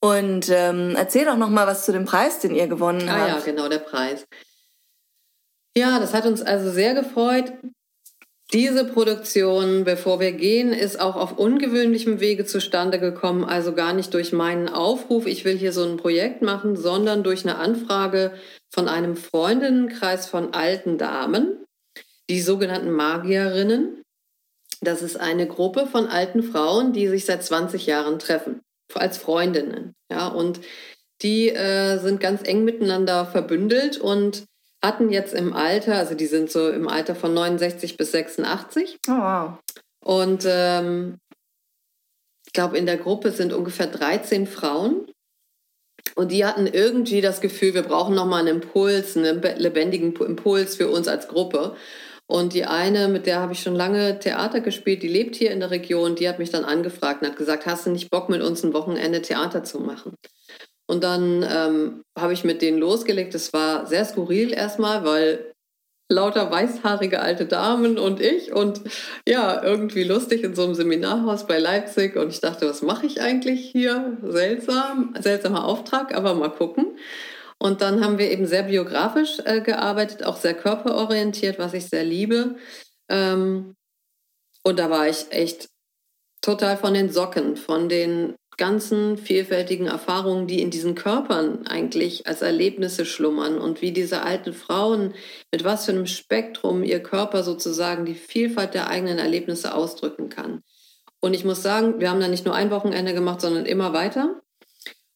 [0.00, 3.22] Und ähm, erzähl doch noch mal was zu dem Preis, den ihr gewonnen ah, habt.
[3.22, 4.26] Ah ja, genau, der Preis.
[5.76, 7.52] Ja, das hat uns also sehr gefreut.
[8.54, 14.14] Diese Produktion, bevor wir gehen, ist auch auf ungewöhnlichem Wege zustande gekommen, also gar nicht
[14.14, 18.32] durch meinen Aufruf, ich will hier so ein Projekt machen, sondern durch eine Anfrage
[18.70, 21.62] von einem Freundinnenkreis von alten Damen,
[22.30, 24.02] die sogenannten Magierinnen.
[24.80, 28.62] Das ist eine Gruppe von alten Frauen, die sich seit 20 Jahren treffen,
[28.94, 29.94] als Freundinnen.
[30.10, 30.60] Ja, und
[31.22, 34.44] die äh, sind ganz eng miteinander verbündelt und
[34.82, 38.98] hatten jetzt im Alter, also die sind so im Alter von 69 bis 86.
[39.08, 39.52] Oh, wow.
[40.04, 41.18] Und ähm,
[42.46, 45.10] ich glaube, in der Gruppe sind ungefähr 13 Frauen.
[46.14, 50.88] Und die hatten irgendwie das Gefühl, wir brauchen nochmal einen Impuls, einen lebendigen Impuls für
[50.88, 51.76] uns als Gruppe.
[52.30, 55.60] Und die eine, mit der habe ich schon lange Theater gespielt, die lebt hier in
[55.60, 58.42] der Region, die hat mich dann angefragt und hat gesagt, hast du nicht Bock, mit
[58.42, 60.14] uns ein Wochenende Theater zu machen?
[60.86, 63.34] Und dann ähm, habe ich mit denen losgelegt.
[63.34, 65.54] Es war sehr skurril erstmal, weil
[66.10, 68.80] lauter weißhaarige alte Damen und ich und
[69.26, 72.16] ja, irgendwie lustig in so einem Seminarhaus bei Leipzig.
[72.16, 74.18] Und ich dachte, was mache ich eigentlich hier?
[74.22, 76.98] Seltsam, seltsamer Auftrag, aber mal gucken.
[77.58, 82.04] Und dann haben wir eben sehr biografisch äh, gearbeitet, auch sehr körperorientiert, was ich sehr
[82.04, 82.56] liebe.
[83.08, 83.74] Ähm,
[84.62, 85.68] und da war ich echt
[86.40, 92.42] total von den Socken, von den ganzen vielfältigen Erfahrungen, die in diesen Körpern eigentlich als
[92.42, 95.14] Erlebnisse schlummern und wie diese alten Frauen
[95.52, 100.62] mit was für einem Spektrum ihr Körper sozusagen die Vielfalt der eigenen Erlebnisse ausdrücken kann.
[101.20, 104.40] Und ich muss sagen, wir haben da nicht nur ein Wochenende gemacht, sondern immer weiter.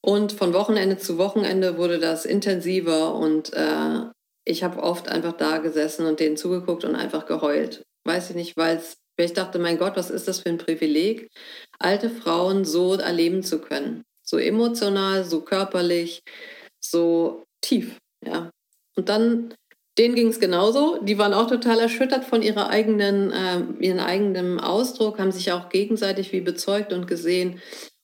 [0.05, 4.01] Und von Wochenende zu Wochenende wurde das intensiver und äh,
[4.45, 7.85] ich habe oft einfach da gesessen und denen zugeguckt und einfach geheult.
[8.05, 8.83] Weiß ich nicht, weil
[9.17, 11.29] ich dachte, mein Gott, was ist das für ein Privileg,
[11.79, 14.03] alte Frauen so erleben zu können.
[14.25, 16.23] So emotional, so körperlich,
[16.81, 18.51] so tief, ja.
[18.97, 19.55] Und dann,
[19.99, 20.99] denen ging es genauso.
[21.03, 25.69] Die waren auch total erschüttert von ihrer eigenen, äh, ihren eigenen Ausdruck, haben sich auch
[25.69, 27.61] gegenseitig wie bezeugt und gesehen.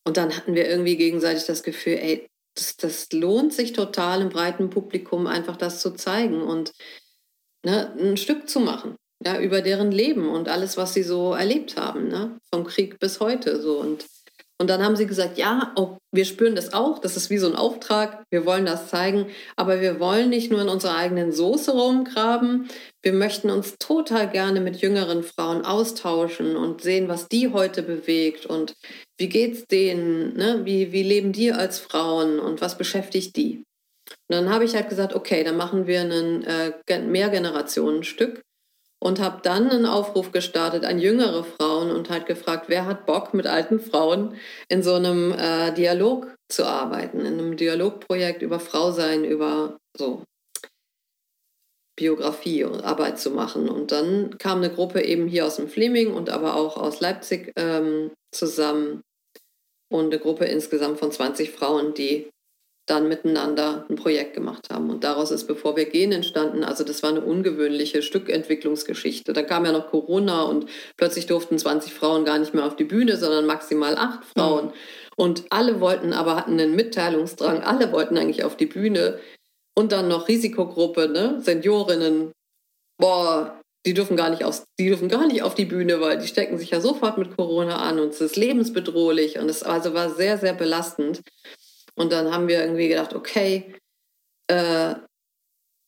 [0.08, 4.30] Und dann hatten wir irgendwie gegenseitig das Gefühl, ey, das, das lohnt sich total im
[4.30, 6.72] breiten Publikum einfach das zu zeigen und
[7.62, 8.96] ne, ein Stück zu machen.
[9.22, 12.38] Ja, über deren Leben und alles, was sie so erlebt haben, ne?
[12.50, 13.60] vom Krieg bis heute.
[13.60, 13.80] So.
[13.80, 14.06] Und
[14.60, 17.46] und dann haben sie gesagt, ja, oh, wir spüren das auch, das ist wie so
[17.46, 21.70] ein Auftrag, wir wollen das zeigen, aber wir wollen nicht nur in unserer eigenen Soße
[21.70, 22.68] rumgraben,
[23.02, 28.46] wir möchten uns total gerne mit jüngeren Frauen austauschen und sehen, was die heute bewegt
[28.46, 28.74] und
[29.16, 30.62] wie geht's denen, ne?
[30.64, 33.62] wie, wie leben die als Frauen und was beschäftigt die.
[34.28, 38.42] Und dann habe ich halt gesagt, okay, dann machen wir ein äh, Mehrgenerationenstück
[39.00, 43.32] und habe dann einen Aufruf gestartet an jüngere Frauen und halt gefragt, wer hat Bock
[43.34, 44.34] mit alten Frauen
[44.68, 50.22] in so einem äh, Dialog zu arbeiten, in einem Dialogprojekt über Frausein, über so
[51.96, 53.68] Biografie und Arbeit zu machen.
[53.68, 57.52] Und dann kam eine Gruppe eben hier aus dem Fleming und aber auch aus Leipzig
[57.56, 59.02] ähm, zusammen
[59.90, 62.30] und eine Gruppe insgesamt von 20 Frauen, die
[62.90, 64.90] dann miteinander ein Projekt gemacht haben.
[64.90, 66.64] Und daraus ist Bevor wir gehen entstanden.
[66.64, 69.32] Also das war eine ungewöhnliche Stückentwicklungsgeschichte.
[69.32, 72.84] Da kam ja noch Corona und plötzlich durften 20 Frauen gar nicht mehr auf die
[72.84, 74.66] Bühne, sondern maximal acht Frauen.
[74.66, 74.72] Mhm.
[75.16, 79.18] Und alle wollten aber, hatten einen Mitteilungsdrang, alle wollten eigentlich auf die Bühne.
[79.74, 81.40] Und dann noch Risikogruppe, ne?
[81.40, 82.32] Seniorinnen.
[82.98, 86.26] Boah, die dürfen gar nicht aus, die dürfen gar nicht auf die Bühne, weil die
[86.26, 90.10] stecken sich ja sofort mit Corona an und es ist lebensbedrohlich und es also war
[90.10, 91.22] sehr, sehr belastend.
[91.98, 93.74] Und dann haben wir irgendwie gedacht, okay,
[94.46, 94.94] äh,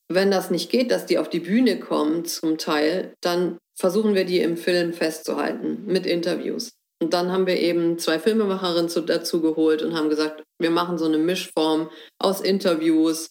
[0.08, 4.24] wenn das nicht geht, dass die auf die Bühne kommen zum Teil, dann versuchen wir
[4.24, 6.72] die im Film festzuhalten mit Interviews.
[7.00, 10.98] Und dann haben wir eben zwei Filmemacherinnen zu, dazu geholt und haben gesagt, wir machen
[10.98, 13.30] so eine Mischform aus Interviews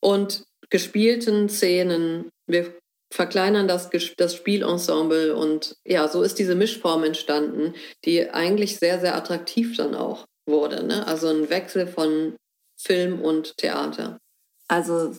[0.00, 2.30] und gespielten Szenen.
[2.46, 2.74] Wir
[3.12, 9.16] verkleinern das, das Spielensemble und ja, so ist diese Mischform entstanden, die eigentlich sehr, sehr
[9.16, 10.84] attraktiv dann auch wurde.
[10.84, 11.06] Ne?
[11.06, 12.36] Also ein Wechsel von
[12.80, 14.18] Film und Theater.
[14.68, 15.14] Also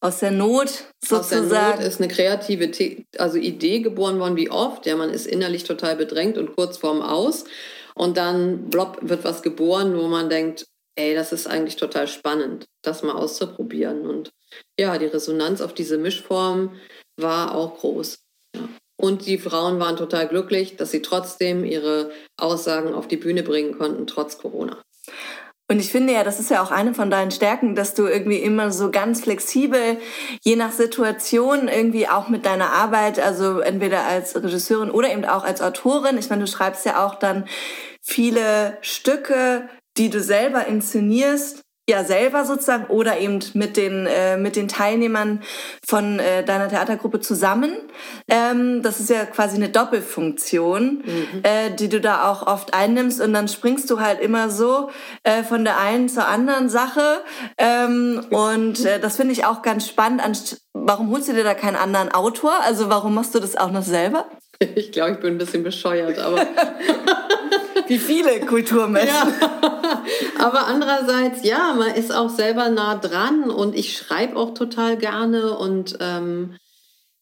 [0.00, 1.44] aus der Not sozusagen.
[1.44, 4.86] Aus der Not ist eine kreative The also Idee geboren worden, wie oft.
[4.86, 7.44] Ja, man ist innerlich total bedrängt und kurz vorm Aus.
[7.94, 12.66] Und dann blopp, wird was geboren, wo man denkt, ey, das ist eigentlich total spannend,
[12.82, 14.06] das mal auszuprobieren.
[14.06, 14.30] Und
[14.78, 16.78] ja, die Resonanz auf diese Mischform
[17.16, 18.18] war auch groß.
[18.54, 18.68] Ja.
[19.02, 23.76] Und die Frauen waren total glücklich, dass sie trotzdem ihre Aussagen auf die Bühne bringen
[23.76, 24.80] konnten, trotz Corona.
[25.68, 28.36] Und ich finde ja, das ist ja auch eine von deinen Stärken, dass du irgendwie
[28.36, 29.98] immer so ganz flexibel,
[30.44, 35.42] je nach Situation, irgendwie auch mit deiner Arbeit, also entweder als Regisseurin oder eben auch
[35.42, 36.16] als Autorin.
[36.16, 37.46] Ich meine, du schreibst ja auch dann
[38.02, 44.54] viele Stücke, die du selber inszenierst ja selber sozusagen oder eben mit den äh, mit
[44.54, 45.42] den Teilnehmern
[45.84, 47.72] von äh, deiner Theatergruppe zusammen.
[48.28, 51.40] Ähm, das ist ja quasi eine Doppelfunktion, mhm.
[51.42, 54.90] äh, die du da auch oft einnimmst und dann springst du halt immer so
[55.24, 57.22] äh, von der einen zur anderen Sache
[57.58, 60.60] ähm, und äh, das finde ich auch ganz spannend.
[60.72, 62.52] Warum holst du dir da keinen anderen Autor?
[62.62, 64.26] Also warum machst du das auch noch selber?
[64.76, 66.46] Ich glaube, ich bin ein bisschen bescheuert, aber
[67.88, 69.34] wie viele Kulturmenschen.
[69.40, 69.61] Ja.
[70.38, 75.56] Aber andererseits, ja, man ist auch selber nah dran und ich schreibe auch total gerne
[75.56, 76.56] und ähm,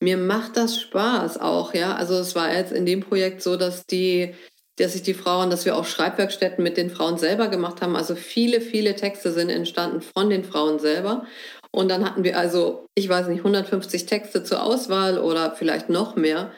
[0.01, 1.95] mir macht das Spaß auch, ja.
[1.95, 4.35] Also es war jetzt in dem Projekt so, dass die,
[4.77, 7.97] dass sich die Frauen, dass wir auch Schreibwerkstätten mit den Frauen selber gemacht haben.
[7.97, 11.27] Also viele, viele Texte sind entstanden von den Frauen selber.
[11.73, 16.17] Und dann hatten wir also, ich weiß nicht, 150 Texte zur Auswahl oder vielleicht noch
[16.17, 16.51] mehr.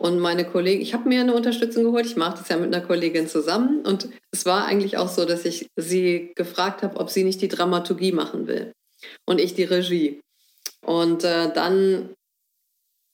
[0.00, 2.06] Und meine Kollegin, ich habe mir eine Unterstützung geholt.
[2.06, 3.82] Ich mache das ja mit einer Kollegin zusammen.
[3.84, 7.48] Und es war eigentlich auch so, dass ich sie gefragt habe, ob sie nicht die
[7.48, 8.72] Dramaturgie machen will.
[9.26, 10.18] Und ich die Regie.
[10.86, 12.14] Und äh, dann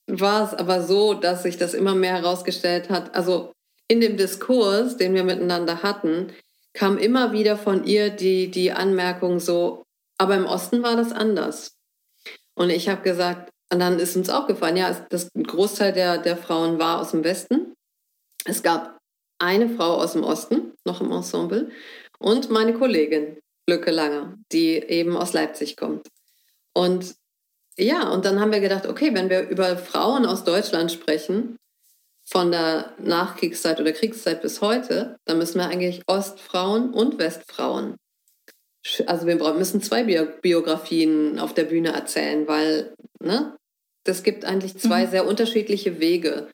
[0.06, 3.16] war es aber so, dass sich das immer mehr herausgestellt hat.
[3.16, 3.50] Also
[3.88, 6.32] in dem Diskurs, den wir miteinander hatten,
[6.72, 9.82] kam immer wieder von ihr die, die Anmerkung so,
[10.18, 11.72] aber im Osten war das anders.
[12.54, 16.78] Und ich habe gesagt, und dann ist uns aufgefallen, ja, das Großteil der, der Frauen
[16.78, 17.74] war aus dem Westen.
[18.44, 18.98] Es gab
[19.38, 21.70] eine Frau aus dem Osten, noch im Ensemble,
[22.18, 26.06] und meine Kollegin, Lücke Langer, die eben aus Leipzig kommt.
[26.72, 27.14] Und
[27.76, 31.56] ja, und dann haben wir gedacht, okay, wenn wir über Frauen aus Deutschland sprechen,
[32.28, 37.96] von der Nachkriegszeit oder Kriegszeit bis heute, dann müssen wir eigentlich Ostfrauen und Westfrauen.
[39.06, 42.94] Also wir müssen zwei Biografien auf der Bühne erzählen, weil
[43.26, 43.56] ne,
[44.04, 45.10] das gibt eigentlich zwei mhm.
[45.10, 46.48] sehr unterschiedliche Wege.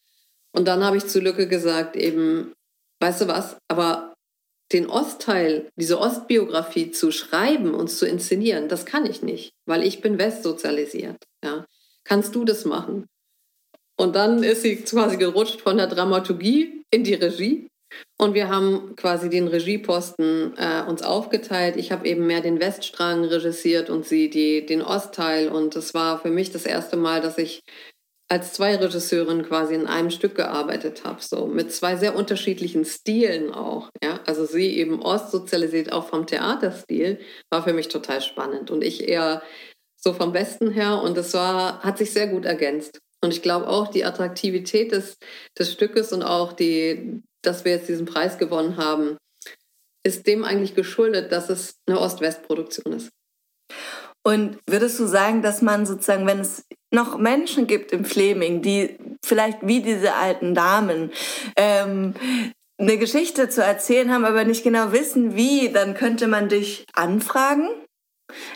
[0.55, 2.53] Und dann habe ich zu Lücke gesagt, eben,
[3.01, 4.15] weißt du was, aber
[4.73, 10.01] den Ostteil, diese Ostbiografie zu schreiben und zu inszenieren, das kann ich nicht, weil ich
[10.01, 11.23] bin westsozialisiert.
[11.45, 11.67] Ja.
[12.05, 13.07] Kannst du das machen?
[13.99, 17.69] Und dann ist sie quasi gerutscht von der Dramaturgie in die Regie.
[18.19, 21.77] Und wir haben quasi den Regieposten äh, uns aufgeteilt.
[21.77, 25.49] Ich habe eben mehr den Weststrang regissiert und sie die, den Ostteil.
[25.49, 27.63] Und es war für mich das erste Mal, dass ich
[28.33, 33.53] als zwei Regisseurinnen quasi in einem Stück gearbeitet habe, so mit zwei sehr unterschiedlichen Stilen
[33.53, 33.91] auch.
[34.03, 34.21] Ja?
[34.25, 39.43] Also sie eben ostsozialisiert auch vom Theaterstil, war für mich total spannend und ich eher
[39.97, 43.01] so vom Westen her und es war, hat sich sehr gut ergänzt.
[43.23, 45.19] Und ich glaube auch die Attraktivität des,
[45.59, 49.17] des Stückes und auch die, dass wir jetzt diesen Preis gewonnen haben,
[50.05, 53.11] ist dem eigentlich geschuldet, dass es eine Ost-West-Produktion ist.
[54.25, 58.97] Und würdest du sagen, dass man sozusagen, wenn es noch Menschen gibt im Fleming, die
[59.25, 61.11] vielleicht wie diese alten Damen
[61.57, 62.15] ähm,
[62.79, 67.69] eine Geschichte zu erzählen haben, aber nicht genau wissen, wie, dann könnte man dich anfragen.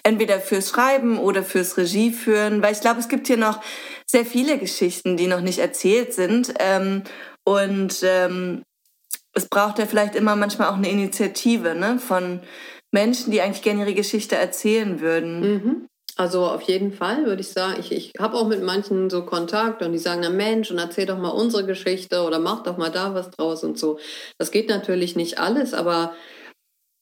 [0.03, 3.61] Entweder fürs Schreiben oder fürs Regie führen, weil ich glaube, es gibt hier noch
[4.07, 6.55] sehr viele Geschichten, die noch nicht erzählt sind.
[6.59, 7.03] Ähm,
[7.45, 8.63] und ähm,
[9.37, 12.41] es braucht ja vielleicht immer manchmal auch eine Initiative ne, von
[12.91, 15.41] Menschen, die eigentlich gerne ihre Geschichte erzählen würden.
[15.41, 15.89] Mhm.
[16.17, 19.83] Also auf jeden Fall würde ich sagen, ich, ich habe auch mit manchen so Kontakt
[19.83, 22.91] und die sagen, na Mensch, und erzähl doch mal unsere Geschichte oder mach doch mal
[22.91, 23.99] da was draus und so.
[24.39, 26.15] Das geht natürlich nicht alles, aber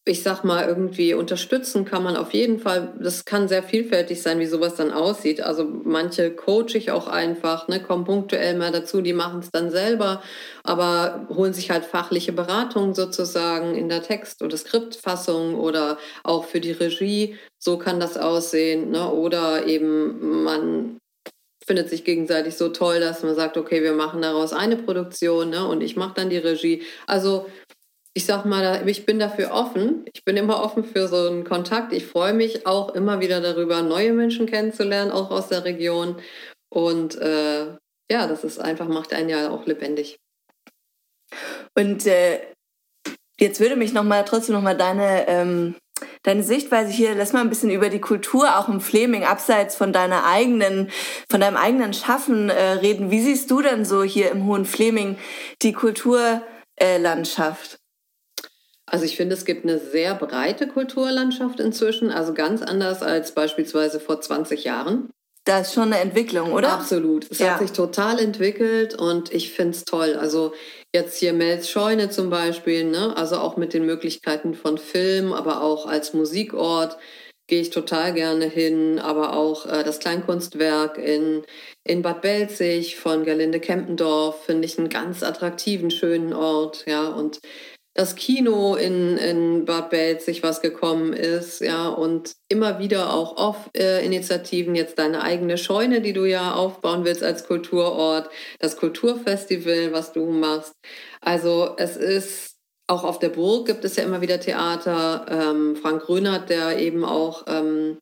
[0.06, 2.92] ich sag mal, irgendwie unterstützen kann man auf jeden Fall.
[3.00, 5.40] Das kann sehr vielfältig sein, wie sowas dann aussieht.
[5.40, 9.70] Also manche coache ich auch einfach, ne, kommen punktuell mal dazu, die machen es dann
[9.70, 10.22] selber,
[10.62, 16.60] aber holen sich halt fachliche Beratung sozusagen in der Text- oder Skriptfassung oder auch für
[16.60, 17.38] die Regie.
[17.58, 18.90] So kann das aussehen.
[18.90, 19.10] Ne?
[19.10, 20.98] Oder eben man
[21.66, 25.66] findet sich gegenseitig so toll, dass man sagt, okay, wir machen daraus eine Produktion ne?
[25.66, 26.82] und ich mache dann die Regie.
[27.06, 27.46] Also
[28.14, 30.04] ich sag mal, ich bin dafür offen.
[30.12, 31.92] Ich bin immer offen für so einen Kontakt.
[31.92, 36.16] Ich freue mich auch immer wieder darüber, neue Menschen kennenzulernen, auch aus der Region.
[36.68, 37.66] Und äh,
[38.10, 40.18] ja, das ist einfach, macht einen ja auch lebendig.
[41.76, 42.40] Und äh,
[43.40, 45.74] jetzt würde mich noch mal trotzdem noch mal deine ähm,
[46.22, 49.92] deine Sichtweise hier, lass mal ein bisschen über die Kultur auch im Fleming abseits von
[49.92, 50.90] deiner eigenen,
[51.30, 53.10] von deinem eigenen Schaffen äh, reden.
[53.10, 55.18] Wie siehst du denn so hier im Hohen Fleming
[55.62, 57.78] die Kulturlandschaft?
[58.94, 63.98] Also ich finde, es gibt eine sehr breite Kulturlandschaft inzwischen, also ganz anders als beispielsweise
[63.98, 65.10] vor 20 Jahren.
[65.42, 66.74] Da ist schon eine Entwicklung, oder?
[66.74, 67.28] Absolut.
[67.28, 67.54] Es ja.
[67.54, 70.14] hat sich total entwickelt und ich finde es toll.
[70.14, 70.52] Also
[70.94, 73.16] jetzt hier Mels Scheune zum Beispiel, ne?
[73.16, 76.96] also auch mit den Möglichkeiten von Film, aber auch als Musikort
[77.48, 81.42] gehe ich total gerne hin, aber auch äh, das Kleinkunstwerk in,
[81.82, 87.40] in Bad Belzig von Gerlinde Kempendorf finde ich einen ganz attraktiven, schönen Ort, ja, und
[87.94, 94.74] das Kino in, in Bad Belzig, was gekommen ist, ja, und immer wieder auch Off-Initiativen,
[94.74, 98.28] jetzt deine eigene Scheune, die du ja aufbauen willst als Kulturort,
[98.58, 100.72] das Kulturfestival, was du machst.
[101.20, 102.56] Also es ist,
[102.88, 105.26] auch auf der Burg gibt es ja immer wieder Theater.
[105.30, 107.98] Ähm, Frank Grünert, der eben auch ähm,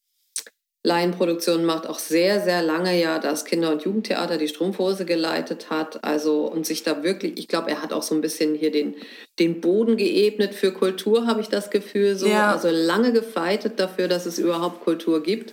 [0.84, 6.02] Laienproduktionen macht, auch sehr, sehr lange ja das Kinder- und Jugendtheater, die Strumpfhose geleitet hat.
[6.02, 8.96] Also und sich da wirklich, ich glaube, er hat auch so ein bisschen hier den,
[9.38, 12.16] den Boden geebnet für Kultur, habe ich das Gefühl.
[12.16, 12.26] So.
[12.26, 12.50] Ja.
[12.52, 15.52] Also lange gefeitet dafür, dass es überhaupt Kultur gibt.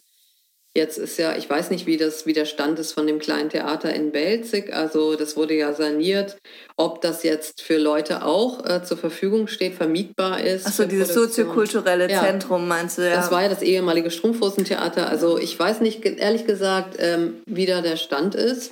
[0.76, 3.50] Jetzt ist ja, ich weiß nicht, wie, das, wie der Stand ist von dem kleinen
[3.50, 4.72] Theater in Belzig.
[4.72, 6.38] Also das wurde ja saniert.
[6.78, 10.68] Ob das jetzt für Leute auch äh, zur Verfügung steht, vermietbar ist.
[10.68, 12.22] Achso, dieses soziokulturelle ja.
[12.24, 13.16] Zentrum meinst du, ja.
[13.16, 15.10] Das war ja das ehemalige Strumpfhosentheater.
[15.10, 18.72] Also ich weiß nicht, ehrlich gesagt, ähm, wie da der Stand ist.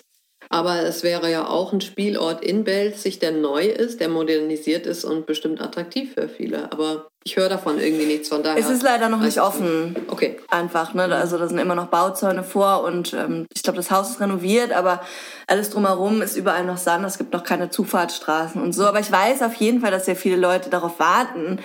[0.49, 5.05] Aber es wäre ja auch ein Spielort in Belzig, der neu ist, der modernisiert ist
[5.05, 6.71] und bestimmt attraktiv für viele.
[6.71, 8.57] Aber ich höre davon irgendwie nichts von daher.
[8.57, 9.97] Es ist leider noch nicht offen.
[10.07, 10.37] Okay.
[10.49, 11.13] Einfach, ne?
[11.13, 14.71] Also da sind immer noch Bauzäune vor und ähm, ich glaube, das Haus ist renoviert,
[14.71, 15.01] aber
[15.45, 17.05] alles drumherum ist überall noch Sand.
[17.05, 18.85] Es gibt noch keine Zufahrtsstraßen und so.
[18.85, 21.59] Aber ich weiß auf jeden Fall, dass sehr viele Leute darauf warten,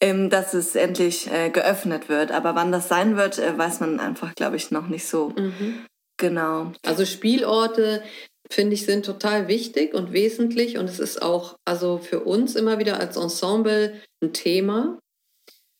[0.00, 2.32] ähm, dass es endlich äh, geöffnet wird.
[2.32, 5.32] Aber wann das sein wird, äh, weiß man einfach, glaube ich, noch nicht so.
[5.36, 5.84] Mhm.
[6.16, 6.72] Genau.
[6.82, 8.02] Also Spielorte,
[8.50, 10.78] finde ich, sind total wichtig und wesentlich.
[10.78, 14.98] Und es ist auch also für uns immer wieder als Ensemble ein Thema.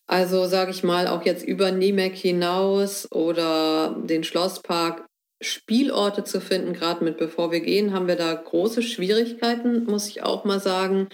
[0.07, 5.07] Also sage ich mal, auch jetzt über Niemek hinaus oder den Schlosspark
[5.43, 10.23] Spielorte zu finden, gerade mit Bevor wir gehen, haben wir da große Schwierigkeiten, muss ich
[10.23, 11.09] auch mal sagen,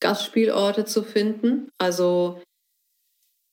[0.00, 1.70] Gastspielorte zu finden.
[1.78, 2.40] Also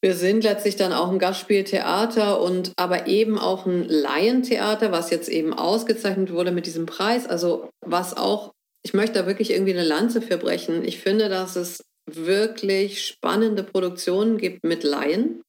[0.01, 5.29] wir sind letztlich dann auch ein Gastspieltheater und aber eben auch ein Laientheater, was jetzt
[5.29, 7.27] eben ausgezeichnet wurde mit diesem Preis.
[7.27, 8.51] Also was auch,
[8.83, 10.83] ich möchte da wirklich irgendwie eine Lanze für brechen.
[10.83, 15.43] Ich finde, dass es wirklich spannende Produktionen gibt mit Laien.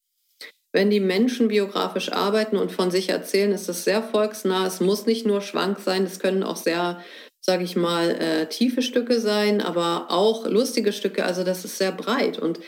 [0.74, 4.66] Wenn die Menschen biografisch arbeiten und von sich erzählen, ist das sehr volksnah.
[4.66, 7.03] Es muss nicht nur schwank sein, es können auch sehr,
[7.40, 11.24] sage ich mal, äh, tiefe Stücke sein, aber auch lustige Stücke.
[11.24, 12.38] Also das ist sehr breit.
[12.38, 12.61] Und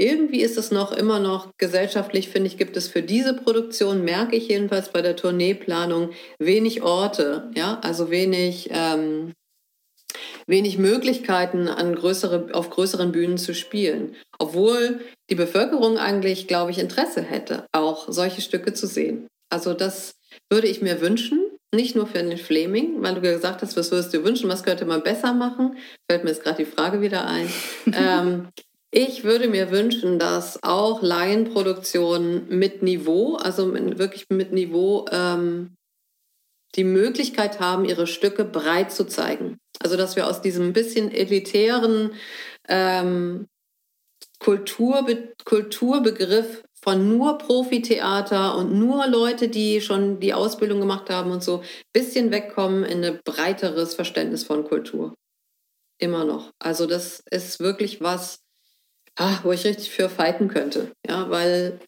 [0.00, 4.34] irgendwie ist es noch immer noch gesellschaftlich, finde ich, gibt es für diese Produktion, merke
[4.34, 9.34] ich jedenfalls bei der Tourneeplanung, wenig Orte, ja, also wenig, ähm,
[10.46, 14.16] wenig Möglichkeiten, an größere, auf größeren Bühnen zu spielen.
[14.38, 19.28] Obwohl die Bevölkerung eigentlich, glaube ich, Interesse hätte, auch solche Stücke zu sehen.
[19.52, 20.14] Also das
[20.50, 21.40] würde ich mir wünschen,
[21.74, 24.86] nicht nur für den Fleming, weil du gesagt hast, was würdest du wünschen, was könnte
[24.86, 25.76] man besser machen?
[26.10, 27.48] Fällt mir jetzt gerade die Frage wieder ein.
[27.92, 28.48] ähm,
[28.92, 35.76] ich würde mir wünschen, dass auch Laienproduktionen mit Niveau, also wirklich mit Niveau, ähm,
[36.74, 39.58] die Möglichkeit haben, ihre Stücke breit zu zeigen.
[39.80, 42.12] Also dass wir aus diesem bisschen elitären
[42.68, 43.46] ähm,
[44.38, 51.44] Kulturbe Kulturbegriff von nur Profitheater und nur Leute, die schon die Ausbildung gemacht haben und
[51.44, 51.62] so,
[51.92, 55.14] bisschen wegkommen in ein breiteres Verständnis von Kultur.
[55.98, 56.52] Immer noch.
[56.58, 58.38] Also das ist wirklich was,
[59.20, 60.92] ach, wo ich richtig für fighten könnte.
[61.06, 61.78] Ja, weil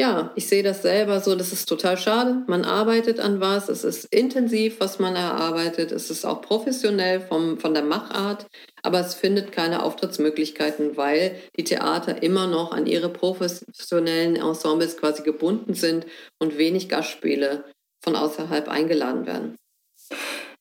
[0.00, 2.42] ja, ich sehe das selber so, das ist total schade.
[2.46, 7.58] Man arbeitet an was, es ist intensiv, was man erarbeitet, es ist auch professionell vom,
[7.58, 8.46] von der Machart,
[8.82, 15.22] aber es findet keine Auftrittsmöglichkeiten, weil die Theater immer noch an ihre professionellen Ensembles quasi
[15.22, 16.06] gebunden sind
[16.40, 17.64] und wenig Gastspiele
[18.02, 19.56] von außerhalb eingeladen werden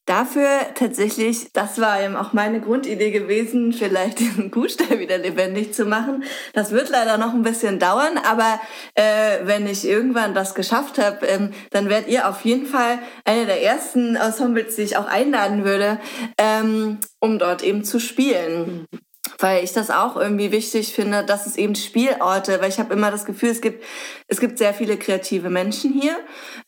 [0.05, 5.85] dafür tatsächlich, das war eben auch meine Grundidee gewesen, vielleicht den Kuhstall wieder lebendig zu
[5.85, 6.23] machen.
[6.53, 8.59] Das wird leider noch ein bisschen dauern, aber
[8.95, 13.45] äh, wenn ich irgendwann das geschafft habe, ähm, dann werdet ihr auf jeden Fall eine
[13.45, 15.99] der ersten Ensembles, die ich auch einladen würde,
[16.37, 18.87] ähm, um dort eben zu spielen.
[18.91, 19.10] Mhm
[19.41, 23.11] weil ich das auch irgendwie wichtig finde, dass es eben Spielorte, weil ich habe immer
[23.11, 23.83] das Gefühl, es gibt,
[24.27, 26.15] es gibt sehr viele kreative Menschen hier,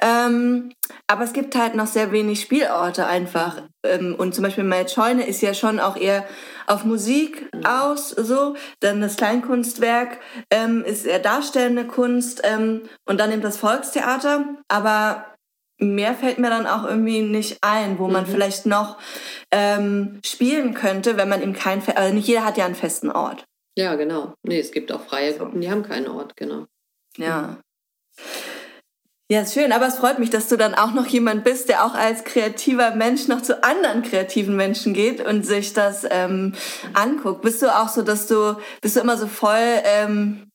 [0.01, 0.71] ähm,
[1.07, 3.61] aber es gibt halt noch sehr wenig Spielorte einfach.
[3.83, 6.25] Ähm, und zum Beispiel meine Scheune ist ja schon auch eher
[6.67, 8.55] auf Musik aus, so.
[8.79, 10.19] Dann das Kleinkunstwerk
[10.49, 14.45] ähm, ist eher darstellende Kunst ähm, und dann eben das Volkstheater.
[14.67, 15.25] Aber
[15.79, 18.27] mehr fällt mir dann auch irgendwie nicht ein, wo man mhm.
[18.27, 18.97] vielleicht noch
[19.51, 23.45] ähm, spielen könnte, wenn man eben kein, also nicht jeder hat ja einen festen Ort.
[23.77, 24.33] Ja, genau.
[24.43, 26.65] Nee, es gibt auch freie Gruppen, die haben keinen Ort, genau.
[27.17, 27.57] Ja.
[29.31, 31.85] Ja, ist schön, aber es freut mich, dass du dann auch noch jemand bist, der
[31.85, 36.53] auch als kreativer Mensch noch zu anderen kreativen Menschen geht und sich das ähm,
[36.93, 37.41] anguckt.
[37.41, 40.51] Bist du auch so, dass du, bist du immer so voll, ähm,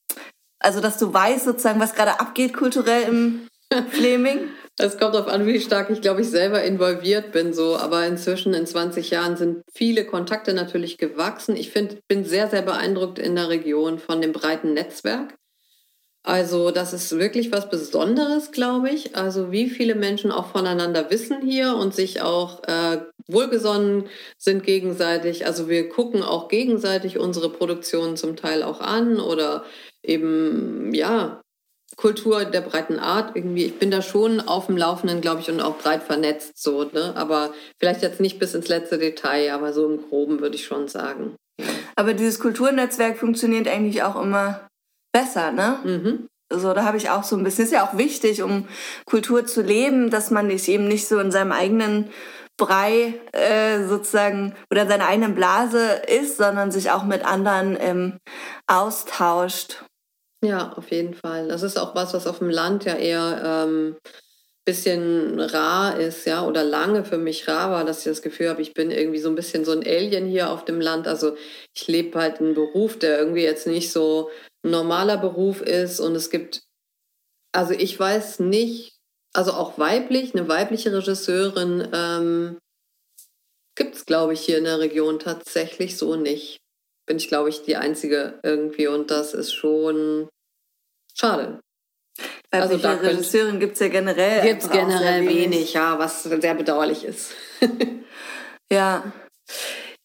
[0.59, 3.47] also dass du weißt sozusagen, was gerade abgeht kulturell im
[3.89, 4.49] Fleming?
[4.81, 7.53] Es kommt darauf an, wie stark ich, glaube ich, selber involviert bin.
[7.53, 11.57] So, aber inzwischen in 20 Jahren sind viele Kontakte natürlich gewachsen.
[11.57, 15.35] Ich find, bin sehr, sehr beeindruckt in der Region von dem breiten Netzwerk.
[16.23, 19.17] Also das ist wirklich was Besonderes, glaube ich.
[19.17, 24.05] Also wie viele Menschen auch voneinander wissen hier und sich auch äh, wohlgesonnen
[24.37, 25.45] sind gegenseitig.
[25.45, 29.65] Also wir gucken auch gegenseitig unsere Produktionen zum Teil auch an oder
[30.03, 31.41] eben ja
[31.95, 33.65] Kultur der breiten Art irgendwie.
[33.65, 37.13] Ich bin da schon auf dem Laufenden, glaube ich, und auch breit vernetzt so, ne?
[37.15, 40.87] Aber vielleicht jetzt nicht bis ins letzte Detail, aber so im Groben würde ich schon
[40.87, 41.35] sagen.
[41.95, 44.67] Aber dieses Kulturnetzwerk funktioniert eigentlich auch immer
[45.11, 45.79] besser, ne?
[45.83, 46.27] Mhm.
[46.51, 48.67] So, da habe ich auch so ein bisschen, ist ja auch wichtig, um
[49.05, 52.09] Kultur zu leben, dass man sich eben nicht so in seinem eigenen
[52.57, 58.17] Brei äh, sozusagen oder seiner eigenen Blase ist, sondern sich auch mit anderen ähm,
[58.67, 59.83] austauscht.
[60.43, 61.47] Ja, auf jeden Fall.
[61.49, 63.97] Das ist auch was, was auf dem Land ja eher ähm,
[64.65, 68.61] bisschen rar ist, ja, oder lange für mich rar war, dass ich das Gefühl habe,
[68.61, 71.07] ich bin irgendwie so ein bisschen so ein Alien hier auf dem Land.
[71.07, 71.35] Also
[71.75, 74.29] ich lebe halt einen Beruf, der irgendwie jetzt nicht so
[74.63, 76.61] ein normaler Beruf ist und es gibt,
[77.53, 78.97] also ich weiß nicht,
[79.33, 82.59] also auch weiblich, eine weibliche Regisseurin ähm,
[83.75, 86.59] gibt es, glaube ich, hier in der Region tatsächlich so nicht
[87.09, 90.29] bin ich, glaube ich, die Einzige irgendwie und das ist schon
[91.15, 91.59] schade.
[92.51, 94.43] also da Regisseurin gibt es ja generell.
[94.43, 95.43] Gibt es generell wenig.
[95.43, 97.31] wenig, ja, was sehr bedauerlich ist.
[98.71, 99.11] ja.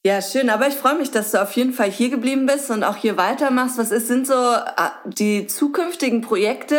[0.06, 0.48] Ja, schön.
[0.48, 3.18] Aber ich freue mich, dass du auf jeden Fall hier geblieben bist und auch hier
[3.18, 3.76] weitermachst.
[3.76, 6.78] Was ist, sind so ah, die zukünftigen Projekte?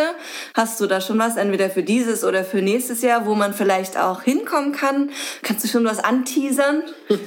[0.55, 3.97] Hast du da schon was, entweder für dieses oder für nächstes Jahr, wo man vielleicht
[3.97, 5.11] auch hinkommen kann?
[5.43, 6.83] Kannst du schon was anteasern?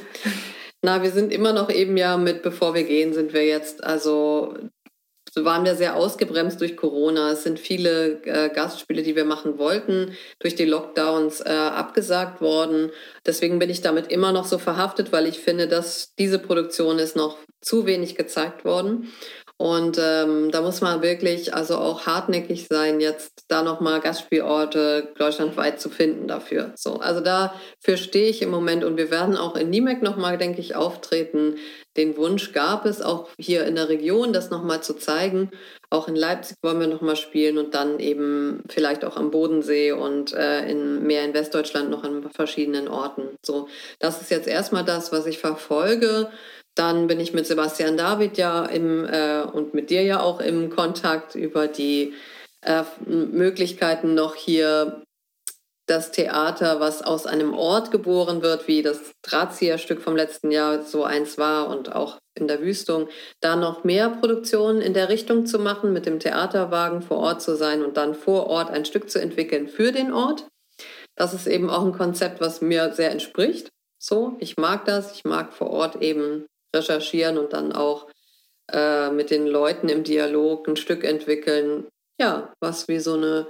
[0.82, 4.54] Na, wir sind immer noch eben ja mit, bevor wir gehen, sind wir jetzt also
[5.44, 7.32] waren wir sehr ausgebremst durch Corona.
[7.32, 12.90] Es sind viele äh, Gastspiele, die wir machen wollten, durch die Lockdowns äh, abgesagt worden.
[13.26, 17.16] Deswegen bin ich damit immer noch so verhaftet, weil ich finde, dass diese Produktion ist
[17.16, 19.12] noch zu wenig gezeigt worden.
[19.60, 25.80] Und ähm, da muss man wirklich also auch hartnäckig sein, jetzt da nochmal Gastspielorte deutschlandweit
[25.80, 26.72] zu finden dafür.
[26.76, 30.60] So, also dafür stehe ich im Moment und wir werden auch in Niemek nochmal, denke
[30.60, 31.56] ich, auftreten.
[31.96, 35.50] Den Wunsch gab es auch hier in der Region, das nochmal zu zeigen.
[35.90, 40.34] Auch in Leipzig wollen wir nochmal spielen und dann eben vielleicht auch am Bodensee und
[40.34, 43.36] äh, in, mehr in Westdeutschland noch an verschiedenen Orten.
[43.44, 43.66] So,
[43.98, 46.30] das ist jetzt erstmal das, was ich verfolge.
[46.78, 50.70] Dann bin ich mit Sebastian David ja im, äh, und mit dir ja auch im
[50.70, 52.14] Kontakt über die
[52.62, 55.02] äh, Möglichkeiten noch hier
[55.88, 61.02] das Theater, was aus einem Ort geboren wird, wie das Drahtzieher-Stück vom letzten Jahr so
[61.02, 63.08] eins war und auch in der Wüstung,
[63.40, 67.56] da noch mehr Produktionen in der Richtung zu machen, mit dem Theaterwagen vor Ort zu
[67.56, 70.46] sein und dann vor Ort ein Stück zu entwickeln für den Ort.
[71.16, 73.70] Das ist eben auch ein Konzept, was mir sehr entspricht.
[74.00, 75.12] So, ich mag das.
[75.14, 78.08] Ich mag vor Ort eben recherchieren und dann auch
[78.70, 81.88] äh, mit den Leuten im Dialog ein Stück entwickeln,
[82.20, 83.46] ja, was wie so eine,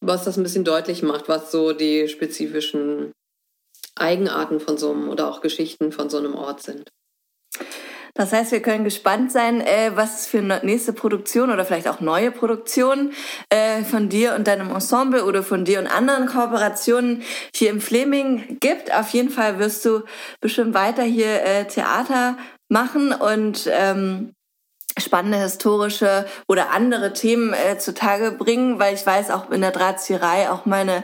[0.00, 3.12] was das ein bisschen deutlich macht, was so die spezifischen
[3.96, 6.88] Eigenarten von so einem oder auch Geschichten von so einem Ort sind.
[8.14, 12.30] Das heißt, wir können gespannt sein, äh, was für nächste Produktion oder vielleicht auch neue
[12.30, 13.12] Produktionen
[13.48, 18.58] äh, von dir und deinem Ensemble oder von dir und anderen Kooperationen hier im Fleming
[18.60, 18.94] gibt.
[18.94, 20.02] Auf jeden Fall wirst du
[20.40, 22.38] bestimmt weiter hier äh, Theater
[22.68, 24.32] machen und ähm,
[24.96, 30.50] spannende historische oder andere Themen äh, zutage bringen, weil ich weiß, auch in der Drahtzieherei,
[30.50, 31.02] auch meine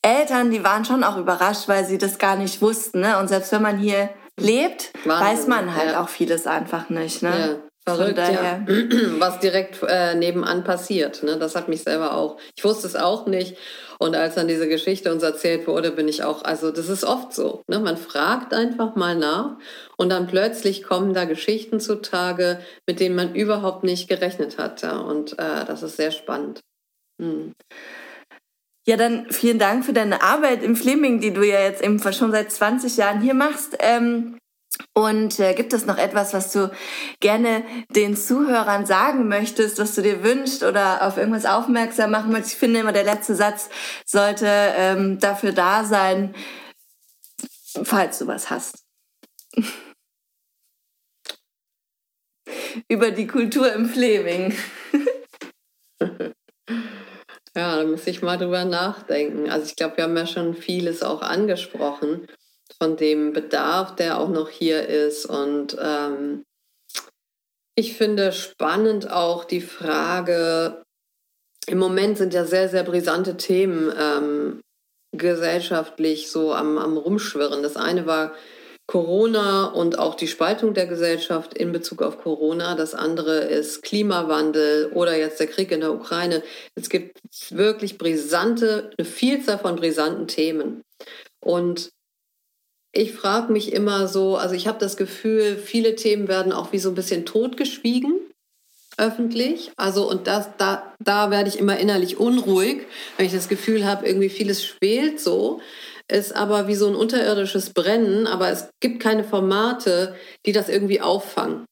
[0.00, 3.00] Eltern, die waren schon auch überrascht, weil sie das gar nicht wussten.
[3.00, 3.18] Ne?
[3.18, 4.08] Und selbst wenn man hier
[4.40, 6.02] lebt, Wahnsinn, weiß man halt ja.
[6.02, 7.22] auch vieles einfach nicht.
[7.22, 7.30] Ne?
[7.30, 7.56] Ja.
[7.88, 8.64] Verrückt, ja.
[9.20, 11.22] Was direkt äh, nebenan passiert.
[11.22, 11.38] Ne?
[11.38, 12.36] Das hat mich selber auch.
[12.56, 13.56] Ich wusste es auch nicht.
[13.98, 17.32] Und als dann diese Geschichte uns erzählt wurde, bin ich auch, also das ist oft
[17.32, 17.62] so.
[17.68, 17.78] Ne?
[17.78, 19.56] Man fragt einfach mal nach
[19.96, 22.58] und dann plötzlich kommen da Geschichten zutage,
[22.88, 24.82] mit denen man überhaupt nicht gerechnet hat.
[24.82, 24.98] Ja?
[24.98, 26.60] Und äh, das ist sehr spannend.
[27.22, 27.52] Hm.
[28.88, 32.30] Ja, dann vielen Dank für deine Arbeit im Fleming, die du ja jetzt eben schon
[32.30, 33.76] seit 20 Jahren hier machst.
[33.80, 34.38] Ähm,
[34.94, 36.70] und äh, gibt es noch etwas, was du
[37.18, 42.52] gerne den Zuhörern sagen möchtest, was du dir wünschst oder auf irgendwas aufmerksam machen möchtest?
[42.54, 43.70] Ich finde immer, der letzte Satz
[44.04, 46.32] sollte ähm, dafür da sein,
[47.82, 48.84] falls du was hast.
[52.88, 54.56] Über die Kultur im Fleming.
[57.56, 59.48] Ja, da muss ich mal drüber nachdenken.
[59.48, 62.26] Also ich glaube, wir haben ja schon vieles auch angesprochen
[62.78, 65.24] von dem Bedarf, der auch noch hier ist.
[65.24, 66.44] Und ähm,
[67.74, 70.84] ich finde spannend auch die Frage,
[71.66, 74.60] im Moment sind ja sehr, sehr brisante Themen ähm,
[75.16, 77.62] gesellschaftlich so am, am Rumschwirren.
[77.62, 78.34] Das eine war
[78.86, 82.76] Corona und auch die Spaltung der Gesellschaft in Bezug auf Corona.
[82.76, 86.42] Das andere ist Klimawandel oder jetzt der Krieg in der Ukraine.
[86.76, 87.18] Es gibt
[87.50, 90.82] wirklich brisante, eine Vielzahl von brisanten Themen.
[91.40, 91.90] Und
[92.92, 96.78] ich frage mich immer so, also ich habe das Gefühl, viele Themen werden auch wie
[96.78, 98.20] so ein bisschen totgeschwiegen
[98.98, 99.72] öffentlich.
[99.76, 104.06] Also und das, da, da werde ich immer innerlich unruhig, wenn ich das Gefühl habe,
[104.06, 105.60] irgendwie vieles schwelt so
[106.10, 111.00] ist aber wie so ein unterirdisches Brennen, aber es gibt keine Formate, die das irgendwie
[111.00, 111.64] auffangen.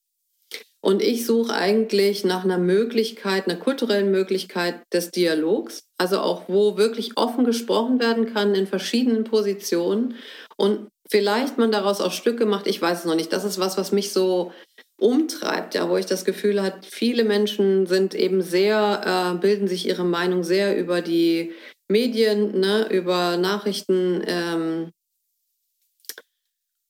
[0.85, 6.77] Und ich suche eigentlich nach einer Möglichkeit, einer kulturellen Möglichkeit des Dialogs, also auch wo
[6.77, 10.17] wirklich offen gesprochen werden kann in verschiedenen Positionen
[10.59, 13.33] und vielleicht man daraus auch Stücke macht, ich weiß es noch nicht.
[13.33, 14.53] Das ist was, was mich so
[14.99, 19.89] umtreibt, ja, wo ich das Gefühl habe, viele Menschen sind eben sehr, äh, bilden sich
[19.89, 21.53] ihre Meinung sehr über die
[21.89, 24.23] Medien, ne, über Nachrichten.
[24.27, 24.93] Ähm,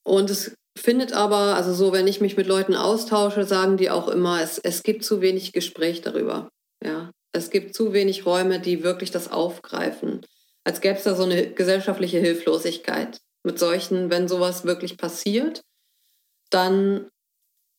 [0.04, 4.08] und es findet aber, also so, wenn ich mich mit Leuten austausche, sagen die auch
[4.08, 6.50] immer, es, es gibt zu wenig Gespräch darüber.
[6.82, 10.20] Ja, es gibt zu wenig Räume, die wirklich das aufgreifen.
[10.64, 15.62] Als gäbe es da so eine gesellschaftliche Hilflosigkeit mit solchen, wenn sowas wirklich passiert,
[16.50, 17.08] dann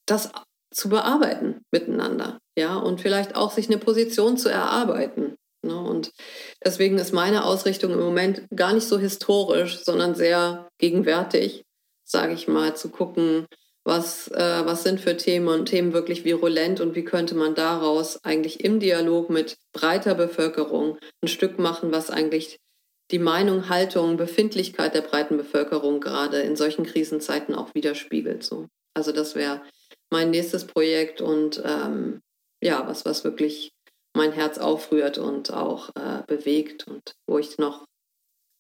[0.06, 0.32] das
[0.72, 5.36] zu bearbeiten miteinander, ja, und vielleicht auch sich eine Position zu erarbeiten.
[5.66, 5.78] Ne?
[5.78, 6.12] Und
[6.64, 11.64] deswegen ist meine Ausrichtung im Moment gar nicht so historisch, sondern sehr gegenwärtig.
[12.08, 13.48] sage ich mal, zu gucken,
[13.84, 18.24] was, äh, was sind für Themen und Themen wirklich virulent und wie könnte man daraus
[18.24, 22.60] eigentlich im Dialog mit breiter Bevölkerung ein Stück machen, was eigentlich
[23.12, 28.44] die Meinung, Haltung, Befindlichkeit der breiten Bevölkerung gerade in solchen Krisenzeiten auch widerspiegelt.
[28.44, 28.68] So.
[28.96, 29.62] Also das wäre
[30.10, 32.22] mein nächstes Projekt und ähm,
[32.62, 33.75] ja, was, was wirklich
[34.16, 37.86] mein Herz aufrührt und auch äh, bewegt und wo ich noch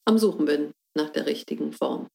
[0.05, 2.07] am Suchen bin nach der richtigen Form.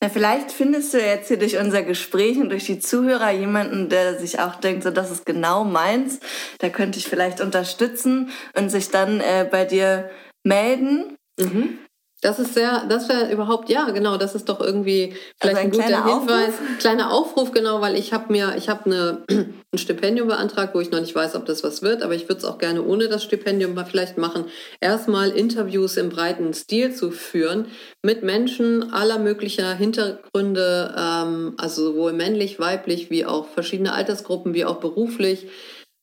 [0.00, 4.18] Na, vielleicht findest du jetzt hier durch unser Gespräch und durch die Zuhörer jemanden, der
[4.18, 6.18] sich auch denkt, so das ist genau meins.
[6.58, 10.10] Da könnte ich vielleicht unterstützen und sich dann äh, bei dir
[10.42, 11.16] melden.
[11.38, 11.78] Mhm.
[12.22, 15.64] Das ist sehr, das wäre überhaupt, ja, genau, das ist doch irgendwie vielleicht also ein,
[15.66, 16.48] ein guter Hinweis.
[16.50, 16.78] Aufruf.
[16.78, 20.92] Kleiner Aufruf, genau, weil ich habe mir, ich habe eine, ein Stipendium beantragt, wo ich
[20.92, 23.24] noch nicht weiß, ob das was wird, aber ich würde es auch gerne ohne das
[23.24, 24.44] Stipendium mal vielleicht machen,
[24.80, 27.66] erstmal Interviews im breiten Stil zu führen
[28.02, 34.64] mit Menschen aller möglicher Hintergründe, ähm, also sowohl männlich, weiblich, wie auch verschiedene Altersgruppen, wie
[34.64, 35.48] auch beruflich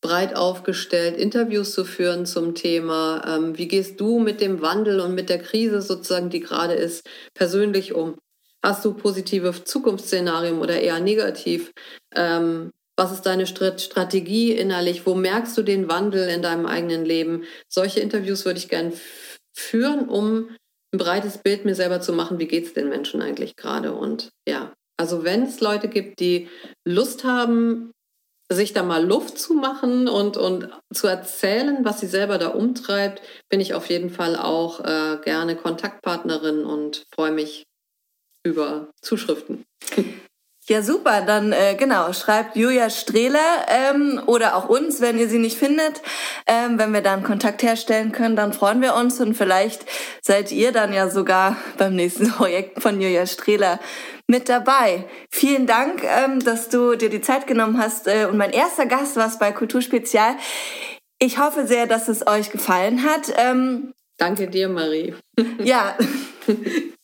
[0.02, 5.14] breit aufgestellt, Interviews zu führen zum Thema, ähm, wie gehst du mit dem Wandel und
[5.14, 8.18] mit der Krise sozusagen, die gerade ist, persönlich um?
[8.64, 11.72] Hast du positive Zukunftsszenarien oder eher negativ?
[12.16, 15.06] Ähm, was ist deine Strategie innerlich?
[15.06, 17.44] Wo merkst du den Wandel in deinem eigenen Leben?
[17.70, 18.92] Solche Interviews würde ich gerne
[19.56, 20.50] führen, um
[20.92, 23.94] ein breites Bild mir selber zu machen, wie geht es den Menschen eigentlich gerade?
[23.94, 26.50] Und ja, also wenn es Leute gibt, die
[26.86, 27.92] Lust haben,
[28.52, 33.22] sich da mal Luft zu machen und, und zu erzählen, was sie selber da umtreibt,
[33.50, 37.64] bin ich auf jeden Fall auch äh, gerne Kontaktpartnerin und freue mich
[38.44, 39.66] über Zuschriften.
[40.70, 41.24] Ja, super.
[41.26, 46.04] Dann äh, genau, schreibt Julia Strehler ähm, oder auch uns, wenn ihr sie nicht findet.
[46.46, 49.84] Ähm, wenn wir dann Kontakt herstellen können, dann freuen wir uns und vielleicht
[50.22, 53.80] seid ihr dann ja sogar beim nächsten Projekt von Julia Strehler
[54.28, 55.06] mit dabei.
[55.32, 59.16] Vielen Dank, ähm, dass du dir die Zeit genommen hast äh, und mein erster Gast
[59.16, 60.36] warst bei Kulturspezial.
[61.18, 63.34] Ich hoffe sehr, dass es euch gefallen hat.
[63.38, 65.16] Ähm, Danke dir, Marie.
[65.64, 65.98] Ja.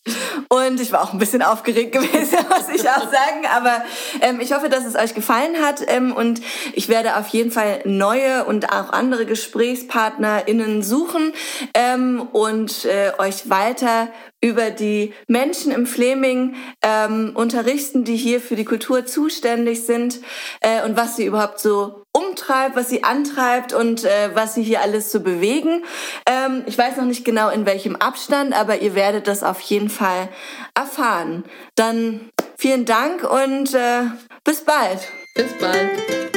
[0.49, 3.45] Und ich war auch ein bisschen aufgeregt gewesen, muss ich auch sagen.
[3.55, 3.83] Aber
[4.21, 5.81] ähm, ich hoffe, dass es euch gefallen hat.
[5.87, 6.41] Ähm, und
[6.73, 11.33] ich werde auf jeden Fall neue und auch andere GesprächspartnerInnen suchen
[11.73, 14.09] ähm, und äh, euch weiter
[14.45, 20.19] über die Menschen im Fleming ähm, unterrichten, die hier für die Kultur zuständig sind
[20.61, 24.81] äh, und was sie überhaupt so umtreibt, was sie antreibt und äh, was sie hier
[24.81, 25.83] alles zu bewegen.
[26.27, 29.89] Ähm, ich weiß noch nicht genau in welchem Abstand, aber ihr werdet das auf jeden
[29.89, 30.29] Fall
[30.75, 31.43] erfahren.
[31.73, 34.03] Dann vielen Dank und äh,
[34.43, 34.99] bis bald.
[35.33, 36.34] Bis bald.